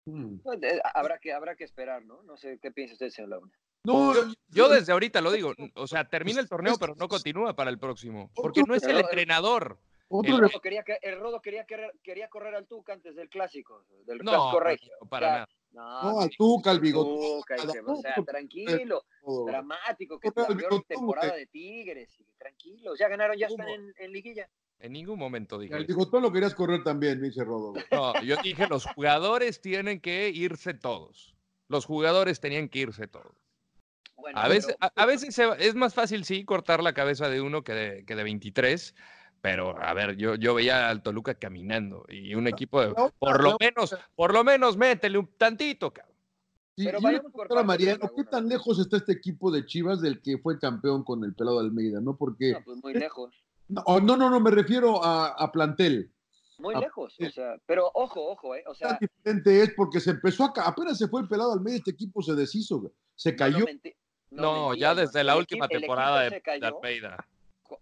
[0.05, 0.37] Hmm.
[0.37, 2.23] Pues, eh, habrá, que, habrá que esperar, ¿no?
[2.23, 3.51] No sé qué piensa usted, señor Launa.
[3.83, 4.13] No,
[4.49, 7.79] yo, desde ahorita lo digo, o sea, termina el torneo, pero no continúa para el
[7.79, 9.79] próximo, porque no es el entrenador.
[10.09, 11.65] El Rodo, quería, el Rodo quería,
[12.01, 14.93] quería, correr al Tuca antes del clásico, del no, clásico regio.
[15.09, 15.47] para nada.
[15.71, 17.41] No, al Tuca, al bigotón.
[17.85, 19.03] O sea, tranquilo,
[19.45, 22.23] dramático, que es la peor temporada de Tigres.
[22.37, 24.49] Tranquilo, ya ganaron, ya están en, en, liguilla.
[24.79, 25.75] En ningún momento dije.
[25.75, 27.73] El bigotón lo querías correr también, dice Rodo.
[27.91, 31.35] No, yo dije los jugadores tienen que irse todos.
[31.67, 33.35] Los jugadores tenían que irse todos.
[34.33, 38.05] a, veces, a, veces es más fácil, sí, cortar la cabeza de uno que de,
[38.05, 38.95] que de 23,
[39.47, 43.55] pero a ver, yo, yo veía al Toluca caminando y un equipo de, por lo
[43.57, 46.17] menos, por lo menos métele un tantito, cabrón.
[46.75, 50.59] pero vayamos por Mariano, ¿qué tan lejos está este equipo de Chivas del que fue
[50.59, 52.01] campeón con el pelado Almeida?
[52.01, 52.17] ¿No?
[52.17, 52.51] Porque.
[52.51, 53.41] No, pues muy lejos.
[53.69, 56.11] No, no, no, me refiero a, plantel.
[56.59, 58.65] Muy lejos, o sea, pero ojo, ojo, ¿eh?
[58.67, 60.53] O sea, diferente es porque se empezó a.
[60.65, 63.65] Apenas se fue el pelado Almeida, este equipo se deshizo, se cayó.
[64.29, 67.25] No, ya desde la última temporada de, de Almeida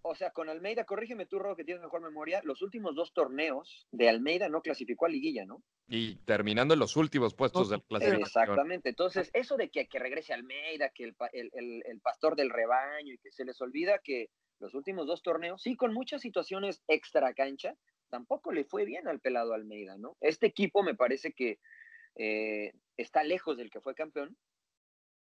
[0.02, 3.86] o sea, con Almeida, corrígeme tú, Rodo, que tienes mejor memoria, los últimos dos torneos
[3.90, 5.62] de Almeida no clasificó a liguilla, ¿no?
[5.88, 8.42] Y terminando en los últimos puestos del clasificación.
[8.44, 8.88] Exactamente.
[8.88, 13.44] Entonces, eso de que, que regrese Almeida, que el, pastor del rebaño y que se
[13.44, 17.74] les olvida que los últimos dos torneos, sí, con muchas situaciones extra cancha,
[18.08, 20.16] tampoco le fue bien al pelado Almeida, ¿no?
[20.20, 21.58] Este equipo me parece que
[22.16, 24.36] eh, está lejos del que fue campeón,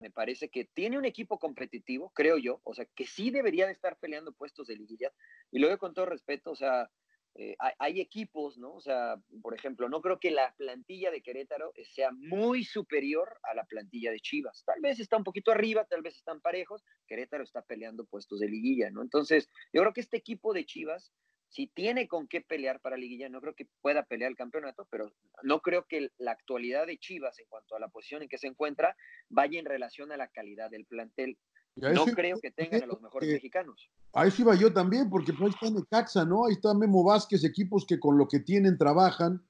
[0.06, 3.72] me parece que tiene un equipo competitivo, creo yo, o sea, que sí debería de
[3.72, 5.12] estar peleando puestos de liguilla.
[5.50, 6.92] Y lo digo con todo respeto, o sea,
[7.34, 8.76] eh, hay, equipos, ¿no?
[8.76, 13.56] O sea, por ejemplo, no creo que la plantilla de Querétaro sea muy superior a
[13.56, 14.64] la plantilla de Chivas.
[14.64, 16.86] Tal vez está un poquito arriba, tal vez están parejos.
[17.08, 19.02] Querétaro está peleando puestos de liguilla, ¿no?
[19.02, 21.12] Entonces, yo creo que este equipo de Chivas
[21.56, 25.14] si tiene con qué pelear para Liguilla, no creo que pueda pelear el campeonato, pero
[25.42, 28.48] no creo que la actualidad de Chivas en cuanto a la posición en que se
[28.48, 28.98] encuentra
[29.30, 31.38] vaya en relación a la calidad del plantel.
[31.78, 33.90] No creo que tengan a los mejores mexicanos.
[34.12, 36.46] A eso iba yo también, porque pues ahí está Necaxa, ¿no?
[36.46, 39.42] Ahí está Memo Vázquez, equipos que con lo que tienen trabajan.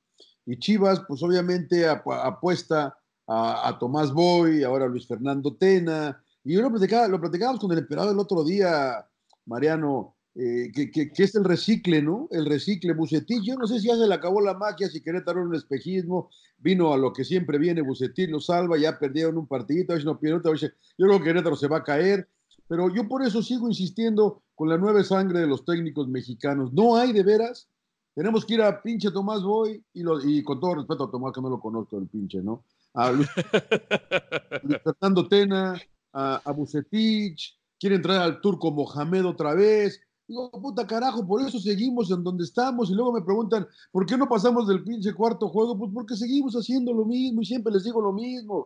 [0.46, 6.24] Y Chivas, pues obviamente apuesta a, Tomás Boy, ahora Luis Fernando Tena.
[6.44, 9.08] Y yo lo, lo platicábamos con el emperador el otro día,
[9.46, 12.28] Mariano eh, que, es el recicle, ¿no?
[12.30, 15.40] El recicle, Bucetich, yo no sé si ya se le acabó la magia, si Querétaro
[15.40, 19.48] era un espejismo, vino a lo que siempre viene, Bucetich lo salva, ya perdieron un
[19.48, 22.28] partidito, a si no pierden, yo creo que Querétaro se va a caer,
[22.68, 26.98] pero yo por eso sigo insistiendo con la nueva sangre de los técnicos mexicanos, no
[26.98, 27.70] hay de veras,
[28.14, 31.42] tenemos que ir a pinche Tomás Boy, y, y con todo respeto a Tomás, que
[31.42, 32.66] no lo conozco el pinche, ¿no?
[32.94, 33.30] A Luis,
[34.84, 35.80] Fernando Tena,
[36.12, 41.60] a, a Bucetich, quiere entrar al turco Mohamed otra vez, Digo, puta carajo, por eso
[41.60, 42.90] seguimos en donde estamos.
[42.90, 45.78] Y luego me preguntan, ¿por qué no pasamos del pinche cuarto juego?
[45.78, 48.66] Pues porque seguimos haciendo lo mismo y siempre les digo lo mismo.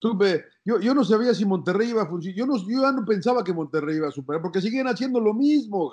[0.00, 2.36] Tuve, yo, yo no sabía si Monterrey iba a funcionar.
[2.36, 5.32] Yo, no, yo ya no pensaba que Monterrey iba a superar, porque siguen haciendo lo
[5.32, 5.92] mismo.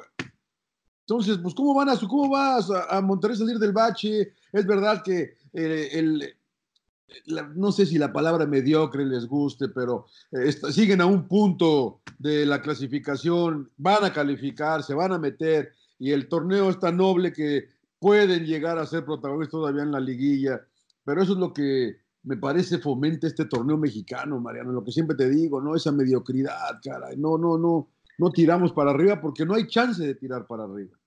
[1.01, 4.33] Entonces, pues, ¿cómo van a, cómo vas a, Monterrey salir del bache?
[4.51, 6.35] Es verdad que eh, el,
[7.55, 12.45] no sé si la palabra mediocre les guste, pero eh, siguen a un punto de
[12.45, 17.31] la clasificación, van a calificar, se van a meter y el torneo es tan noble
[17.33, 17.69] que
[17.99, 20.61] pueden llegar a ser protagonistas todavía en la liguilla.
[21.03, 25.15] Pero eso es lo que me parece fomenta este torneo mexicano, Mariano, lo que siempre
[25.15, 25.75] te digo, ¿no?
[25.75, 27.09] Esa mediocridad, cara.
[27.17, 30.97] No, no, no, no tiramos para arriba porque no hay chance de tirar para arriba.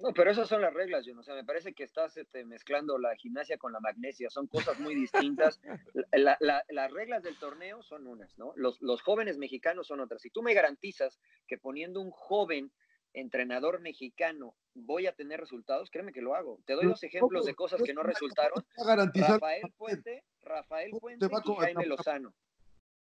[0.00, 1.18] No, pero esas son las reglas, John.
[1.18, 4.30] O sea, me parece que estás este, mezclando la gimnasia con la magnesia.
[4.30, 5.60] Son cosas muy distintas.
[6.12, 8.52] las reglas del torneo son unas, ¿no?
[8.56, 10.22] Los, los jóvenes mexicanos son otras.
[10.22, 12.72] Si tú me garantizas que poniendo un joven
[13.12, 16.60] entrenador mexicano voy a tener resultados, créeme que lo hago.
[16.64, 18.64] Te doy dos ejemplos de cosas que no resultaron.
[18.76, 22.34] Rafael Puente, Rafael Puente y Jaime Lozano.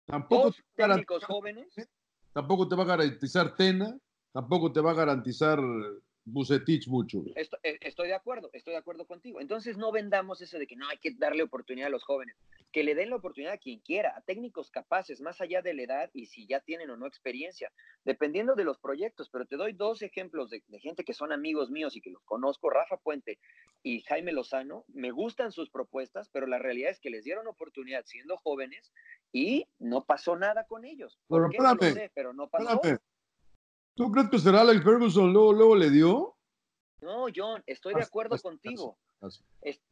[0.07, 1.75] Tampoco dos técnicos jóvenes.
[2.33, 3.97] Tampoco te va a garantizar Tena,
[4.33, 5.59] tampoco te va a garantizar
[6.27, 7.23] Bucetich mucho.
[7.37, 9.41] Eh, estoy, de acuerdo, estoy de acuerdo contigo.
[9.41, 12.37] Entonces no vendamos eso de que no hay que darle oportunidad a los jóvenes,
[12.73, 15.83] que le den la oportunidad a quien quiera, a técnicos capaces, más allá de la
[15.83, 17.71] edad y si ya tienen o no experiencia,
[18.05, 19.29] dependiendo de los proyectos.
[19.31, 22.71] Pero te doy dos ejemplos de, gente que son amigos míos y que los conozco,
[22.71, 23.39] Rafa Puente
[23.83, 24.85] y Jaime Lozano.
[24.89, 28.93] Me gustan sus propuestas, pero la realidad es que les dieron oportunidad siendo jóvenes
[29.31, 31.19] y no pasó nada con ellos.
[31.29, 32.81] pero, espérame, pero no pasó.
[33.95, 36.37] ¿Tú crees que será Alex Ferguson luego, luego le dio?
[37.01, 38.99] No, John, estoy de acuerdo contigo.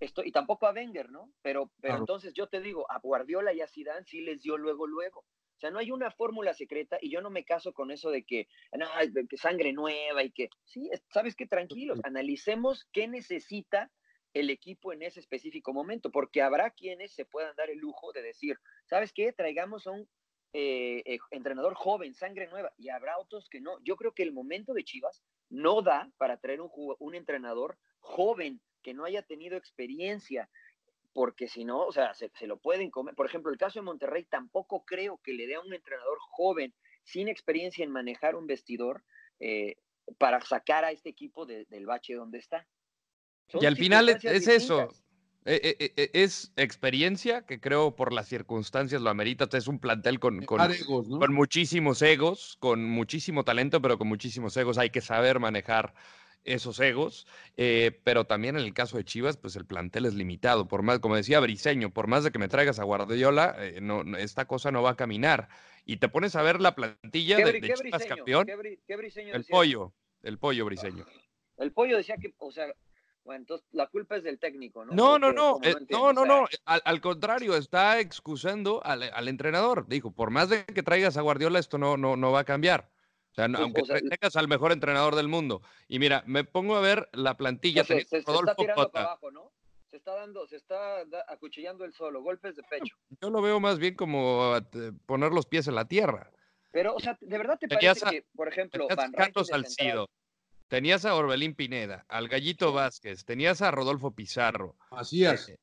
[0.00, 1.32] Estoy, y tampoco a Wenger, ¿no?
[1.42, 4.86] Pero, pero entonces yo te digo, a Guardiola y a Zidane sí les dio luego,
[4.86, 5.20] luego.
[5.20, 8.24] O sea, no hay una fórmula secreta y yo no me caso con eso de
[8.24, 8.86] que, no,
[9.28, 11.46] que sangre nueva y que, sí, sabes qué?
[11.46, 13.90] tranquilos, analicemos qué necesita
[14.34, 18.22] el equipo en ese específico momento, porque habrá quienes se puedan dar el lujo de
[18.22, 19.32] decir, ¿sabes qué?
[19.32, 20.08] Traigamos a un
[20.54, 23.78] eh, eh, entrenador joven, sangre nueva, y habrá otros que no.
[23.84, 28.60] Yo creo que el momento de Chivas no da para traer un, un entrenador joven
[28.82, 30.50] que no haya tenido experiencia,
[31.12, 33.14] porque si no, o sea, se, lo pueden comer.
[33.14, 36.74] Por ejemplo, el caso de Monterrey tampoco creo que le dé a un entrenador joven
[37.04, 39.04] sin experiencia en manejar un vestidor
[39.40, 39.76] eh,
[40.18, 42.66] para sacar a este equipo del bache donde está.
[43.48, 44.88] y al final es, eso.
[45.44, 49.48] Eh, eh, eh, es experiencia que creo por las circunstancias lo amerita.
[49.56, 50.60] Es un plantel con, con,
[51.18, 54.78] con, muchísimos egos, con muchísimo talento, pero con muchísimos egos.
[54.78, 55.94] Hay que saber manejar
[56.44, 57.26] esos egos.
[57.56, 60.68] pero también en el caso de Chivas, pues el plantel es limitado.
[60.68, 64.46] Por más, como decía Briseño, por más de que me traigas a Guardiola, no, esta
[64.46, 65.48] cosa no va a caminar.
[65.84, 68.46] Y te pones a ver la plantilla de, Chivas campeón.
[68.48, 71.04] el pollo, el pollo Briseño.
[71.58, 72.66] El pollo decía que, o sea,
[73.24, 74.92] bueno, entonces la culpa es del técnico, ¿no?
[74.92, 79.86] No, no, no, eh, no, no, no, al, contrario, está excusando al, entrenador.
[79.86, 82.90] Dijo, por más de que traigas a Guardiola, esto no, no, no va a cambiar.
[83.30, 85.62] O sea, aunque tengas al mejor entrenador del mundo.
[85.88, 87.84] Y mira, me pongo a ver la plantilla.
[87.84, 89.52] se, está tirando para abajo, ¿no?
[89.90, 92.96] Se está dando, se está acuchillando el solo, golpes de pecho.
[93.20, 94.54] Yo lo veo más bien como
[95.06, 96.30] poner los pies en la tierra.
[96.72, 99.12] Pero, o sea, ¿de verdad te parece que, por ejemplo, Van
[99.44, 100.08] Salcido,
[100.72, 104.74] Tenías a Orbelín Pineda, al Gallito Vázquez, tenías a Rodolfo Pizarro.
[104.90, 105.50] Macías.
[105.50, 105.58] Eh,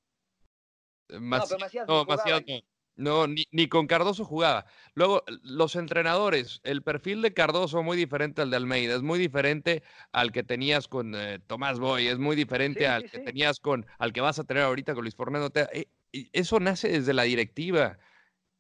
[1.19, 1.39] no,
[1.87, 4.67] no, no, ni, con Cardoso jugaba.
[4.93, 9.81] Luego, los entrenadores, el perfil de Cardoso muy diferente al de Almeida, es muy diferente
[10.11, 14.13] al que tenías con eh, Tomás Boy, es muy diferente al que tenías con, al
[14.13, 15.49] que vas a tener ahorita con Luis Fernando.
[15.73, 17.97] Eh, eso nace desde la directiva.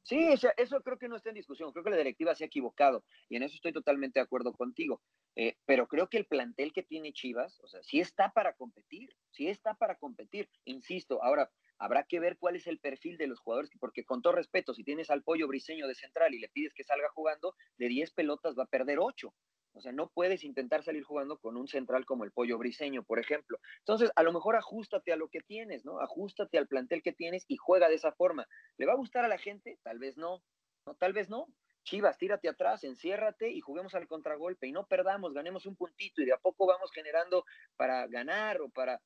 [0.03, 1.71] Sí, eso creo que no está en discusión.
[1.71, 5.01] Creo que la directiva se ha equivocado y en eso estoy totalmente de acuerdo contigo.
[5.35, 9.09] Eh, pero creo que el plantel que tiene Chivas, o sea, sí está para competir,
[9.29, 10.49] sí está para competir.
[10.65, 14.33] Insisto, ahora habrá que ver cuál es el perfil de los jugadores, porque con todo
[14.33, 17.87] respeto, si tienes al pollo briseño de central y le pides que salga jugando, de
[17.87, 19.33] 10 pelotas va a perder 8.
[19.73, 23.19] O sea, no puedes intentar salir jugando con un central como el pollo briseño, por
[23.19, 23.59] ejemplo.
[23.79, 25.99] Entonces, a lo mejor ajustate a lo que tienes, ¿no?
[25.99, 28.47] Ajustate al plantel que tienes y juega de esa forma.
[28.77, 29.79] ¿Le va a gustar a la gente?
[29.83, 30.43] Tal vez no.
[30.85, 31.47] No, tal vez no.
[31.83, 36.25] Chivas, tírate atrás, enciérrate y juguemos al contragolpe y no perdamos, ganemos un puntito y
[36.25, 37.45] de a poco vamos generando
[37.77, 39.01] para ganar o para...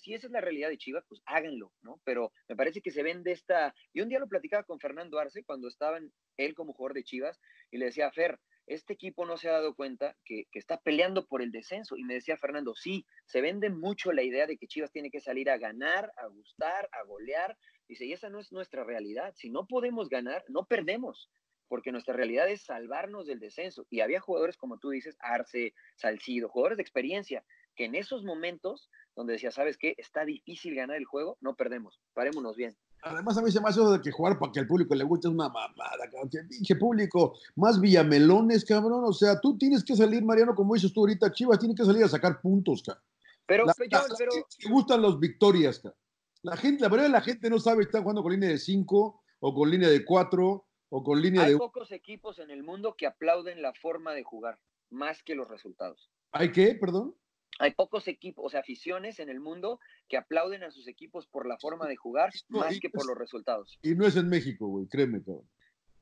[0.00, 2.00] Si esa es la realidad de Chivas, pues háganlo, ¿no?
[2.04, 3.74] Pero me parece que se ven de esta...
[3.92, 5.98] Yo un día lo platicaba con Fernando Arce cuando estaba
[6.36, 9.74] él como jugador de Chivas y le decía, Fer, este equipo no se ha dado
[9.74, 11.96] cuenta que, está peleando por el descenso.
[11.96, 15.20] Y me decía Fernando, sí, se vende mucho la idea de que Chivas tiene que
[15.20, 17.56] salir a ganar, a gustar, a golear.
[17.88, 19.32] Dice, y esa no es nuestra realidad.
[19.36, 21.30] Si no podemos ganar, no perdemos.
[21.68, 23.86] porque nuestra realidad es salvarnos del descenso.
[23.88, 28.90] Y había jugadores, como tú dices, Arce, Salcido, jugadores de experiencia, que en esos momentos
[29.16, 29.94] donde decía, ¿sabes qué?
[29.96, 32.76] Está difícil ganar el juego, no perdemos, parémonos bien.
[33.02, 35.02] Además, a mí se me hace eso de que jugar para que al público le
[35.04, 36.30] guste es una mamada, cabrón.
[36.30, 39.02] Que pinche público, más villamelones, cabrón.
[39.04, 42.04] O sea, tú tienes que salir, Mariano, como dices tú ahorita, Chivas tiene que salir
[42.04, 43.02] a sacar puntos, cabrón.
[43.44, 44.16] Pero, La, pero, la-
[44.64, 45.98] le gustan las victorias, cabrón.
[46.42, 49.22] La gente, la verdad, la gente no sabe si está jugando con línea de 5
[49.40, 51.58] o con línea de 4 o con línea hay de.
[51.58, 54.58] pocos equipos en el mundo que aplauden la forma de jugar,
[54.90, 56.10] más que los resultados.
[56.32, 56.74] ¿Hay qué?
[56.74, 57.14] Perdón.
[57.58, 61.46] Hay pocos equipos, o sea, aficiones en el mundo que aplauden a sus equipos por
[61.46, 63.78] la forma de jugar, más que por los resultados.
[63.82, 65.48] Y no es en México, güey, créeme, cabrón.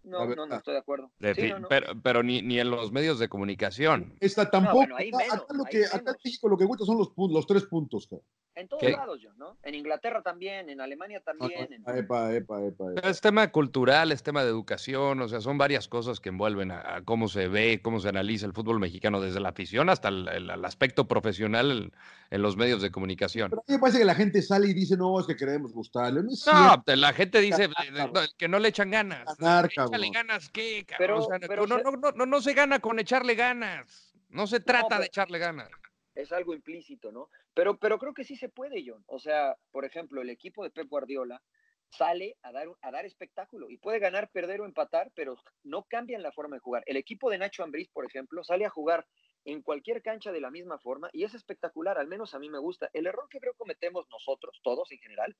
[0.02, 0.58] No, no, no verdad.
[0.58, 1.10] estoy de acuerdo.
[1.18, 1.68] De Sí, no, no.
[1.68, 4.14] Pero, pero ni, ni en los medios de comunicación.
[4.20, 4.76] Esta tampoco.
[4.76, 6.16] bueno, ahí acá, menos, acá lo que, acá en.
[6.24, 8.26] México lo que gusta son los, los tres puntos, cabrón.
[8.56, 8.90] En todos ¿Qué?
[8.90, 9.56] lados, yo, ¿no?
[9.62, 11.72] En Inglaterra también, en Alemania también.
[11.72, 13.08] en- Epa, epa, epa, epa.
[13.08, 16.96] Es tema cultural, es tema de educación, o sea, son varias cosas que envuelven a,
[16.96, 20.28] a cómo se ve, cómo se analiza el fútbol mexicano, desde la afición hasta el,
[20.28, 21.92] el- el aspecto profesional en,
[22.30, 23.50] en los medios de comunicación.
[23.50, 25.72] Pero a mí me parece que la gente sale y dice, no, es que queremos
[25.72, 26.22] gustarle.
[26.22, 29.36] No No, la gente dice no, que no le echan ganas.
[29.38, 30.84] Ganar, Échale ganas, ¿qué?
[30.86, 31.26] cabrón?
[31.40, 34.14] Pero- no, se- no, no, no, no se gana con echarle ganas.
[34.28, 35.68] No se trata pero- de echarle ganas.
[36.14, 37.28] es algo implícito, ¿no?
[37.54, 39.02] Pero, pero creo que sí se puede, John.
[39.06, 41.40] O sea, por ejemplo, el equipo de Pep Guardiola
[41.88, 46.22] sale a dar, a dar espectáculo y puede ganar, perder o empatar, pero no cambian
[46.22, 46.82] la forma de jugar.
[46.86, 49.06] El equipo de Nacho Ambriz, por ejemplo, sale a jugar
[49.44, 52.58] en cualquier cancha de la misma forma y es espectacular, al menos a mí me
[52.58, 52.90] gusta.
[52.92, 55.34] El error que creo cometemos nosotros, todos en general,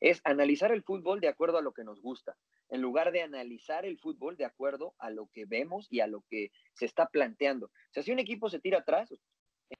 [0.00, 2.36] es analizar el fútbol de acuerdo a lo que nos gusta,
[2.68, 6.22] en lugar de analizar el fútbol de acuerdo a lo que vemos y a lo
[6.28, 7.66] que se está planteando.
[7.66, 9.14] O sea, si un equipo se tira atrás,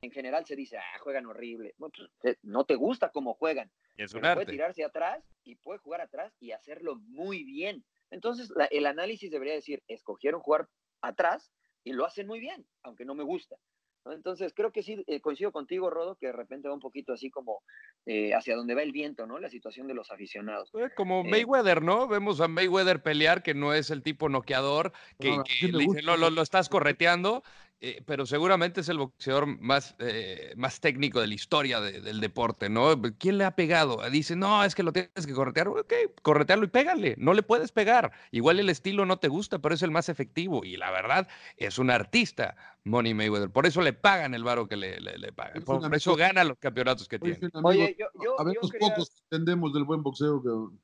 [0.01, 1.75] en general se dice, ah, juegan horrible.
[1.77, 3.71] Bueno, pues, eh, no te gusta cómo juegan.
[3.97, 7.85] Es un Pero puede tirarse atrás y puede jugar atrás y hacerlo muy bien.
[8.11, 10.69] Entonces, la- el análisis debería decir, escogieron jugar
[11.03, 11.53] atrás
[11.85, 13.57] y lo hacen muy bien, aunque no me gusta.
[14.05, 14.13] ¿No?
[14.13, 17.31] Entonces, creo que sí, eh, coincido contigo, Rodo, que de repente va un poquito así
[17.31, 17.63] como
[18.07, 19.39] eh, hacia donde va el viento, ¿no?
[19.39, 20.71] La situación de los aficionados.
[20.75, 22.09] Eh, Como Eh, Mayweather, ¿no?
[22.09, 25.87] Vemos a Mayweather pelear, que no es el tipo noqueador, que, No, que le dicen,
[25.87, 26.03] gusta.
[26.03, 27.43] lo, lo- lo estás correteando,
[27.85, 32.21] eh, pero seguramente es el boxeador más, eh, más técnico de la historia de- del
[32.21, 32.95] deporte, ¿no?
[33.19, 33.99] ¿Quién le ha pegado?
[34.09, 35.67] Dice, no, es que lo tienes que corretear.
[35.69, 35.93] Ok,
[36.23, 37.17] corretearlo y pégale.
[37.19, 38.13] No le puedes pegar.
[38.31, 40.65] Igual el estilo no te gusta, pero es el más efectivo.
[40.65, 43.51] Y la verdad, es un artista, Money Mayweather.
[43.51, 45.57] Por eso le pagan el varo que le, le- le pagan.
[45.59, 47.39] Es Por, eso gana los campeonatos que tiene.
[47.65, 50.81] Oye, yo, yo, a ver, yo los quería- pocos entendemos del buen boxeo, cabrón.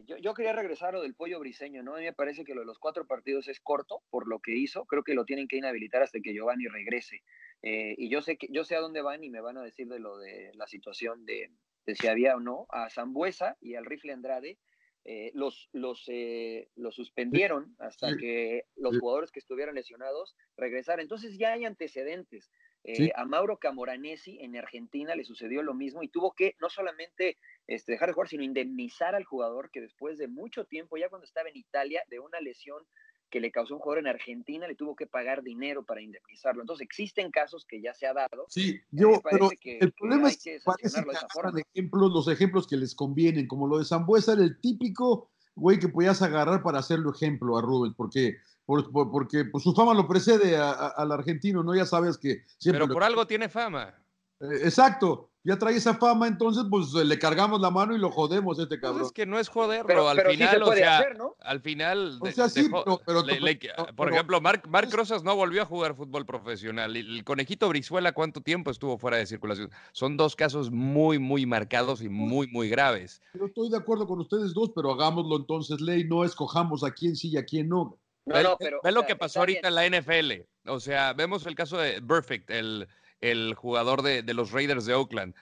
[0.00, 1.94] Eh, yo, yo quería regresar a lo del pollo briseño, ¿no?
[1.94, 4.56] A mí me parece que lo de los cuatro partidos es corto por lo que
[4.56, 4.84] hizo.
[4.86, 7.22] Creo que lo tienen que inhabilitar hasta que Giovanni regrese.
[7.62, 9.88] Eh, y yo sé que yo sé a dónde van y me van a decir
[9.88, 11.50] de lo de la situación de,
[11.86, 12.66] de si había o no.
[12.70, 14.58] A Zambuesa y al Rifle Andrade
[15.04, 21.00] eh, los, los, eh, los suspendieron hasta que los jugadores que estuvieran lesionados regresaran.
[21.00, 22.50] Entonces ya hay antecedentes.
[22.84, 23.10] Eh, Sí.
[23.14, 27.92] A Mauro Camoranesi en Argentina le sucedió lo mismo y tuvo que no solamente este,
[27.92, 31.48] dejar de jugar, sino indemnizar al jugador que después de mucho tiempo, ya cuando estaba
[31.48, 32.82] en Italia, de una lesión
[33.28, 36.62] que le causó un jugador en Argentina, le tuvo que pagar dinero para indemnizarlo.
[36.62, 38.46] Entonces existen casos que ya se ha dado.
[38.48, 42.10] Sí, yo, pero que- el que problema hay es que que parece que agarran ejemplos,
[42.12, 46.22] los ejemplos que les convienen, como lo de Zambuesa era el típico güey que podías
[46.22, 48.38] agarrar para hacerlo ejemplo a Rubens, porque,
[48.70, 51.74] por- por- porque pues, su fama lo precede a- a- al argentino, ¿no?
[51.74, 52.78] Ya sabes que siempre...
[52.78, 53.92] Pero lo- por algo tiene fama.
[54.40, 58.58] Eh, exacto, ya trae esa fama, entonces pues le cargamos la mano y lo jodemos
[58.58, 59.06] a este Pues cabrón.
[59.06, 61.18] es que no es joderlo, Pero, al pero final, sí se puede o sea, hacer,
[61.18, 61.34] ¿no?
[61.40, 64.92] al final, O sea, sí, pero- pero- le- le- pero- por pero- ejemplo, Marc, Marc
[64.94, 66.96] Rosas no volvió a jugar fútbol profesional.
[66.96, 69.70] y El conejito Brizuela, ¿cuánto tiempo estuvo fuera de circulación?
[69.92, 73.20] Son dos casos muy, muy marcados y muy, muy graves.
[73.34, 77.14] Yo estoy de acuerdo con ustedes dos, pero hagámoslo entonces, ley, no escojamos a quién
[77.16, 77.98] sí y a quién no.
[78.26, 78.80] No, ve no, pero.
[78.82, 79.78] ve o lo sea, que pasó ahorita bien.
[79.78, 80.70] en la NFL.
[80.70, 82.88] O sea, vemos el caso de Perfect, el,
[83.20, 85.34] el jugador de, de los Raiders de Oakland.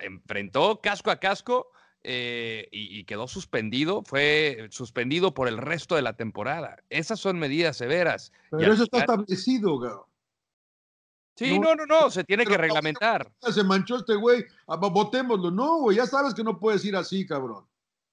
[0.00, 1.70] Enfrentó casco a casco
[2.02, 4.02] eh, y, y quedó suspendido.
[4.02, 6.78] Fue suspendido por el resto de la temporada.
[6.88, 8.32] Esas son medidas severas.
[8.50, 10.04] Pero eso está final- establecido, cabrón.
[11.36, 13.30] Sí, no- no, no, no, se tiene que reglamentar.
[13.50, 15.50] Se manchó este güey, ah, votémoslo.
[15.50, 17.66] No, güey, ya sabes que no puedes ir así, cabrón.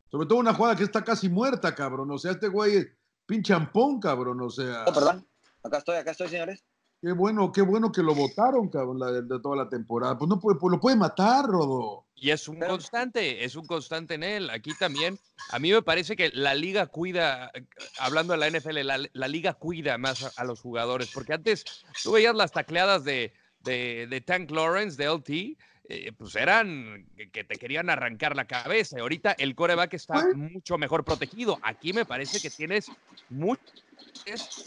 [0.09, 2.09] Sobre todo una jugada que está casi muerta, cabrón.
[2.11, 2.87] O sea, este güey es
[3.29, 4.41] pinche ampón, cabrón.
[4.41, 5.27] O sea, Oh, perdón.
[5.63, 6.63] Acá estoy, acá estoy, señores.
[7.01, 10.17] qué bueno, qué bueno que lo votaron, cabrón, la de, de toda la temporada.
[10.17, 12.07] Pues no puede, pues lo puede matar, Rodo.
[12.15, 14.49] Y es un constante, es un constante en él.
[14.49, 15.17] Aquí también,
[15.51, 17.51] a mí me parece que la liga cuida,
[17.99, 21.63] hablando de la NFL, la, la liga cuida más a, a los jugadores, porque antes
[22.03, 25.57] tú veías las tacleadas de, de, de Tank Lawrence, de LT,
[25.91, 28.97] eh, pues eran que te querían arrancar la cabeza.
[28.97, 31.57] Y ahorita el coreback está mucho mejor protegido.
[31.63, 32.91] Aquí me parece que tienes
[33.27, 33.63] mucho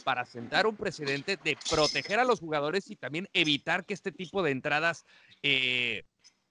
[0.02, 4.42] para sentar un precedente de proteger a los jugadores y también evitar que este tipo
[4.42, 5.04] de entradas,
[5.44, 6.04] eh,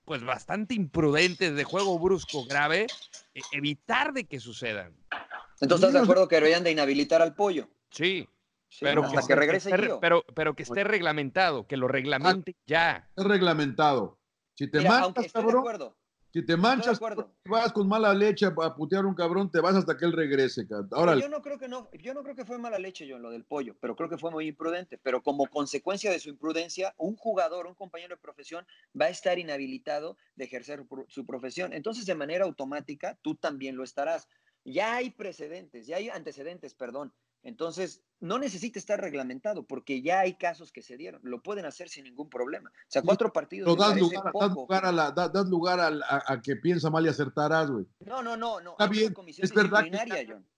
[0.06, 2.88] pues bastante imprudentes de juego brusco grave,
[3.34, 4.96] eh, evitar de que sucedan.
[5.60, 7.68] Entonces, ¿estás de acuerdo que deberían de inhabilitar al pollo?
[7.90, 8.26] Sí.
[8.80, 9.70] pero hasta que, regrese
[10.00, 13.10] pero, pero que esté reglamentado, que lo reglamente ya.
[13.18, 14.21] Es reglamentado.
[14.62, 15.96] Si te manchas, cabrón,
[16.32, 17.00] si te manchas,
[17.46, 20.68] vas con mala leche a putear a un cabrón, te vas hasta que él regrese.
[20.92, 23.24] Ahora, yo no creo que no, yo no creo que fue mala leche yo en
[23.24, 25.00] lo del pollo, pero creo que fue muy imprudente.
[25.00, 28.64] Pero como consecuencia de su imprudencia, un jugador, un compañero de profesión,
[29.00, 31.74] va a estar inhabilitado de ejercer su profesión.
[31.74, 34.28] Entonces, de manera automática, tú también lo estarás.
[34.64, 37.12] Ya hay precedentes, ya hay antecedentes, perdón.
[37.44, 41.22] Entonces, no necesita estar reglamentado porque ya hay casos que se dieron.
[41.24, 42.70] Lo pueden hacer sin ningún problema.
[42.70, 43.68] O sea, cuatro partidos.
[43.68, 47.86] No, das lugar, lugar, a, la, das lugar a, que piensa mal y acertarás, güey.
[48.06, 48.62] No, no, no.
[48.62, 48.72] no.
[48.72, 49.86] Está bien, es verdad.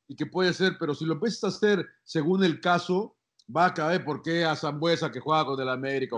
[0.08, 3.18] y que puede ser, pero si lo empiezas a hacer según el caso,
[3.56, 6.18] va a caer por qué a Zambuesa que juega con el América.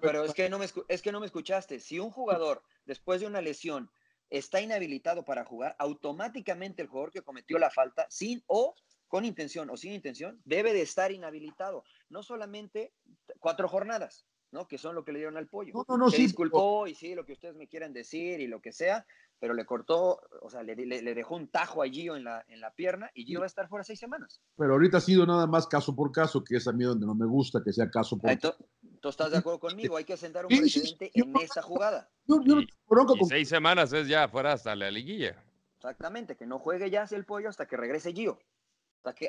[0.00, 1.78] pero es que, no me, es que no me escuchaste.
[1.80, 3.90] Si un jugador, después de una lesión,
[4.30, 8.74] está inhabilitado para jugar, automáticamente el jugador que cometió la falta, sin o
[9.08, 11.84] con intención o sin intención, debe de estar inhabilitado.
[12.08, 12.92] No solamente
[13.40, 14.66] cuatro jornadas, ¿no?
[14.66, 15.72] Que son lo que le dieron al pollo.
[15.74, 18.60] No, no, no, Se disculpó y sí, lo que ustedes me quieran decir y lo
[18.60, 19.06] que sea,
[19.38, 20.74] pero le cortó, o sea, le,
[21.14, 23.68] dejó un tajo a Gio en la, en la pierna y Gio va a estar
[23.68, 24.40] fuera seis semanas.
[24.56, 27.14] Pero ahorita ha sido nada más caso por caso, que es a mí donde no
[27.14, 28.56] me gusta que sea caso por caso.
[29.00, 29.96] ¿Tú estás de acuerdo conmigo?
[29.96, 32.08] Hay que sentar un precedente en esa jugada.
[32.26, 35.42] y, seis semanas es ya fuera hasta la liguilla.
[35.76, 38.38] Exactamente, que no juegue ya el pollo hasta que regrese Gio.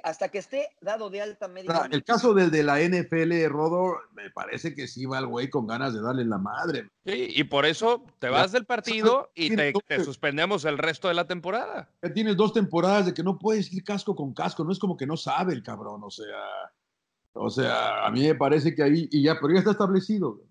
[0.04, 1.88] Hasta que, esté dado de alta médica.
[1.92, 5.68] El caso del de la NFL, Rodo, me parece que sí va el güey con
[5.68, 6.90] ganas de darle la madre.
[7.06, 9.74] Sí, y por eso te vas del partido y te,
[10.04, 11.92] suspendemos el resto de la temporada.
[12.02, 14.98] Ya tienes dos temporadas de que no puedes ir casco con casco, no es como
[14.98, 16.26] que no sabe el cabrón, o sea,
[17.34, 20.42] o sea, a mí me parece que ahí, y ya, pero ya está establecido.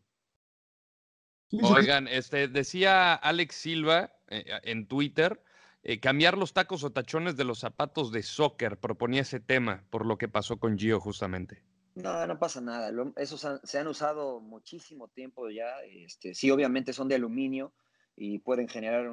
[1.50, 5.42] Oigan, este, decía Alex Silva eh, en Twitter
[5.88, 10.04] eh, cambiar los tacos o tachones de los zapatos de soccer, proponía ese tema por
[10.04, 11.62] lo que pasó con Gio justamente.
[11.94, 12.90] No, no pasa nada.
[13.14, 15.78] esos se han usado muchísimo tiempo ya.
[15.88, 17.72] Este, sí, obviamente son de aluminio
[18.16, 19.06] y pueden generar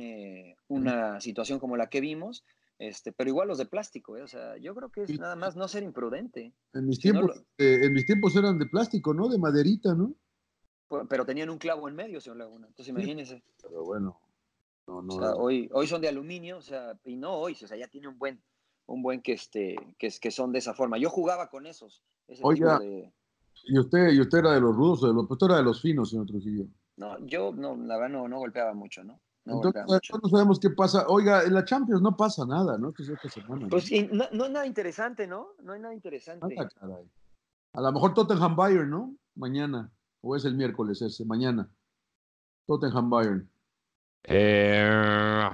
[0.00, 2.44] eh, una situación como la que vimos.
[2.78, 4.22] Este, pero igual los de plástico, ¿eh?
[4.22, 6.54] o sea, yo creo que es nada más no ser imprudente.
[6.72, 9.28] En mis, tiempos, en mis tiempos eran de plástico, ¿no?
[9.28, 10.14] De maderita, ¿no?
[11.08, 12.68] Pero tenían un clavo en medio, señor Laguna.
[12.68, 13.42] Entonces imagínese.
[13.60, 14.20] Pero bueno,
[14.86, 18.18] hoy, hoy son de aluminio, o sea, y no hoy, o sea, ya tiene un
[18.18, 18.42] buen,
[18.86, 20.98] un buen que, este, que, que son de esa forma.
[20.98, 22.02] Yo jugaba con esos.
[22.42, 25.80] Oiga, ¿y, usted, ¿y usted era de los rudos, de los, usted era de los
[25.80, 26.66] finos, señor Trujillo?
[26.96, 29.20] No, yo no, la verdad no, no golpeaba mucho, ¿no?
[29.44, 29.82] Entonces,
[30.22, 31.04] no sabemos qué pasa.
[31.08, 32.92] Oiga, en la Champions no pasa nada, ¿no?
[33.68, 35.48] Pues no, no, hay nada interesante, ¿no?
[35.62, 36.56] No hay nada interesante.
[37.72, 39.16] A lo mejor Tottenham Bayern, ¿no?
[39.34, 39.92] Mañana.
[40.20, 41.68] O es el miércoles ese, mañana.
[42.66, 43.51] Tottenham Bayern.
[44.24, 45.50] Eh,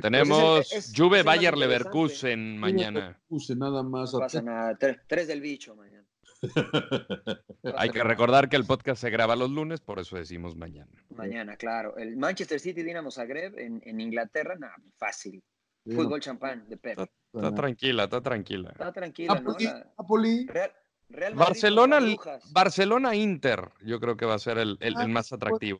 [0.00, 3.18] tenemos Juve Bayer Leverkusen mañana.
[3.56, 4.12] nada más.
[4.12, 4.76] No pasa nada.
[5.06, 6.04] Tres, del bicho mañana.
[7.78, 10.92] Hay que recordar que el podcast se graba los lunes, por eso decimos mañana.
[11.10, 11.96] Mañana, claro.
[11.96, 15.42] El Manchester City Dinamo Zagreb en, en Inglaterra, nada, fácil.
[15.86, 16.98] Fútbol champán de Pep.
[17.32, 18.70] Está, tranquila, está tranquila.
[18.70, 19.54] Está tranquila, ¿no?
[21.10, 22.00] Real, Barcelona,
[22.50, 25.78] Barcelona Inter, yo creo que va a ser el, el, el más atractivo.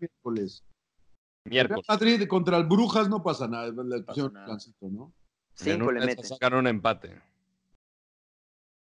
[1.45, 1.85] Miércoles.
[1.89, 4.57] Madrid contra el Brujas no pasa nada, la pasa nada.
[4.83, 5.13] ¿no?
[5.55, 6.25] Cinco le meten.
[6.25, 7.21] Sacaron un empate.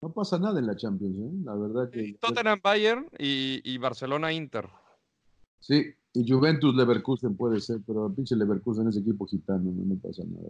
[0.00, 1.42] No pasa nada en la Champions, ¿eh?
[1.44, 2.16] la verdad que.
[2.20, 4.68] Tottenham Bayern y, y, Barcelona Inter.
[5.58, 10.48] Sí, y Juventus Leverkusen puede ser, pero pinche Leverkusen es equipo gitano, no, pasa nada.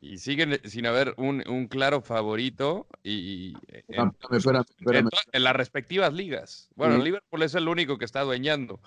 [0.00, 3.54] Y siguen sin haber un, un claro favorito y,
[3.88, 6.68] en, espérame, espérame, en, las respectivas ligas.
[6.76, 8.80] Bueno, Liverpool es el único que está adueñando.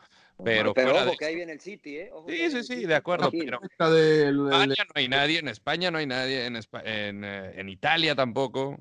[0.44, 2.12] Pero, ojo, que ahí viene el City, ¿eh?
[2.28, 3.30] sí, sí, sí, de acuerdo.
[3.32, 7.70] Pero en España no hay nadie, en España no hay nadie, en, en, eh, en
[7.70, 8.80] Italia tampoco.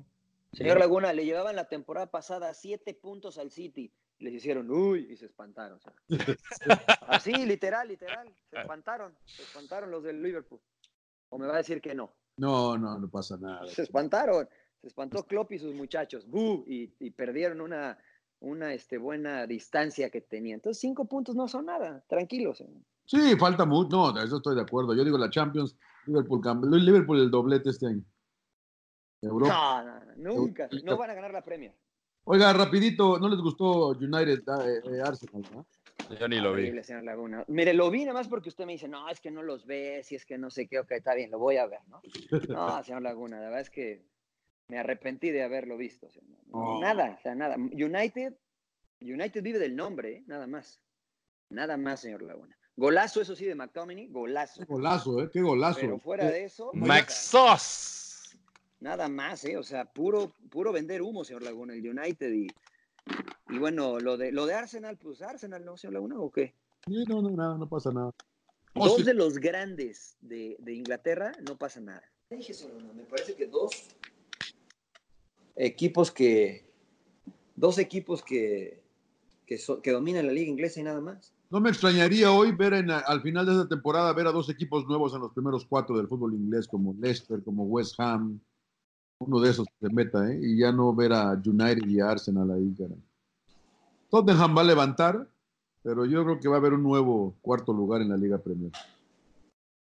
[0.53, 3.91] Señor Laguna, le llevaban la temporada pasada siete puntos al City.
[4.19, 5.79] Les hicieron, uy, y se espantaron.
[7.07, 8.27] Así, literal, literal.
[8.49, 9.15] Se espantaron.
[9.25, 10.59] Se espantaron los del Liverpool.
[11.29, 12.13] ¿O me va a decir que no?
[12.37, 13.67] No, no, no pasa nada.
[13.67, 14.49] Se espantaron.
[14.81, 16.25] Se espantó Klopp y sus muchachos.
[16.67, 17.97] Y, y perdieron una,
[18.41, 20.55] una este, buena distancia que tenía.
[20.55, 22.63] Entonces, cinco puntos no son nada, tranquilos.
[23.05, 24.95] Sí, falta mucho, no, eso estoy de acuerdo.
[24.95, 25.75] Yo digo la Champions,
[26.05, 26.41] Liverpool,
[26.85, 28.03] Liverpool el doblete este año.
[29.21, 30.03] Europa.
[30.15, 31.73] No, nunca, no van a ganar la Premier.
[32.23, 35.43] Oiga, rapidito, ¿no les gustó United eh, eh, Arsenal?
[36.19, 36.83] Yo ni lo vi.
[36.83, 37.43] Señor Laguna.
[37.47, 40.07] Mire, lo vi nada más porque usted me dice, no, es que no los ves,
[40.07, 42.01] si es que no sé qué, ok, está bien, lo voy a ver, ¿no?
[42.49, 44.05] No, señor Laguna, la verdad es que
[44.69, 46.09] me arrepentí de haberlo visto.
[46.09, 46.37] señor.
[46.47, 46.79] No.
[46.79, 47.55] Nada, o sea, nada.
[47.57, 48.33] United,
[49.01, 50.23] United vive del nombre, ¿eh?
[50.27, 50.79] nada más.
[51.49, 52.55] Nada más, señor Laguna.
[52.77, 54.61] Golazo, eso sí, de McTominay, golazo.
[54.61, 55.29] Qué golazo, ¿eh?
[55.33, 55.81] Qué golazo.
[55.81, 57.35] Pero fuera de eso, Max
[58.79, 59.57] nada, más, ¿eh?
[59.57, 62.31] O sea, puro, puro vender humo, señor Laguna, el United.
[62.31, 62.47] Y,
[63.49, 66.19] y bueno, lo de, lo de Arsenal, pues Arsenal, ¿no, señor Laguna?
[66.19, 66.53] ¿O qué?
[66.87, 68.13] Sí, no, no, nada, no pasa nada.
[68.75, 69.03] Oh, dos sí.
[69.03, 72.03] de los grandes de, de Inglaterra, no pasa nada.
[72.29, 73.89] Dije, señor Laguna, me parece que dos
[75.59, 76.67] equipos que.
[77.55, 78.81] Dos equipos que,
[79.45, 81.33] que, so- que dominan la liga inglesa y nada más.
[81.49, 84.85] No me extrañaría hoy ver en, al final de esta temporada ver a dos equipos
[84.87, 88.39] nuevos en los primeros cuatro del fútbol inglés, como Leicester, como West Ham.
[89.19, 90.39] Uno de esos que se meta, ¿eh?
[90.41, 92.95] Y ya no ver a United y a Arsenal ahí, cara.
[94.09, 95.27] Tottenham va a levantar,
[95.83, 98.71] pero yo creo que va a haber un nuevo cuarto lugar en la Liga Premier.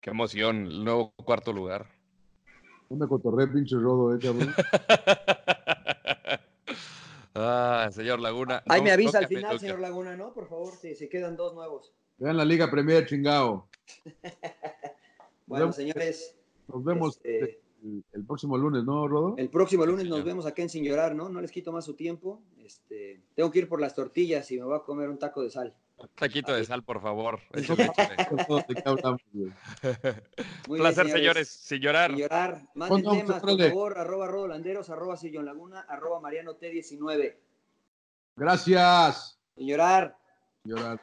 [0.00, 1.86] Qué emoción, el nuevo cuarto lugar.
[2.90, 4.52] No me cotorré, pinche rodo, ¿eh, cabrón?
[7.40, 8.62] ah, señor Laguna.
[8.68, 9.58] Ahí no- me avisa no al final, toca.
[9.60, 10.32] señor Laguna, ¿no?
[10.32, 11.92] Por favor, si se quedan dos nuevos.
[12.18, 13.68] Vean la Liga Premier, chingao.
[15.46, 15.76] Bueno, vemos.
[15.76, 16.36] señores,
[16.66, 19.34] Nos vemos este, el, el próximo lunes, ¿no, Rodo?
[19.38, 20.26] el próximo lunes nos señor.
[20.26, 21.30] vemos acá en Sin Llorar, ¿no?
[21.30, 22.42] No les quito más su tiempo.
[22.58, 25.48] Este, tengo que ir por las tortillas y me voy a comer un taco de
[25.50, 25.74] sal.
[25.98, 27.40] Un taquito de sal, por favor.
[30.66, 31.48] Placer, bien, señores.
[31.48, 32.10] Sin llorar.
[32.10, 32.62] Sin llorar.
[32.74, 33.68] Manden temas, por órale.
[33.68, 37.36] favor, arroba rodolanderos, arroba sillón laguna, arroba mariano T19.
[38.36, 39.40] Gracias.
[39.56, 40.16] Sin llorar.
[40.64, 41.00] Llorar.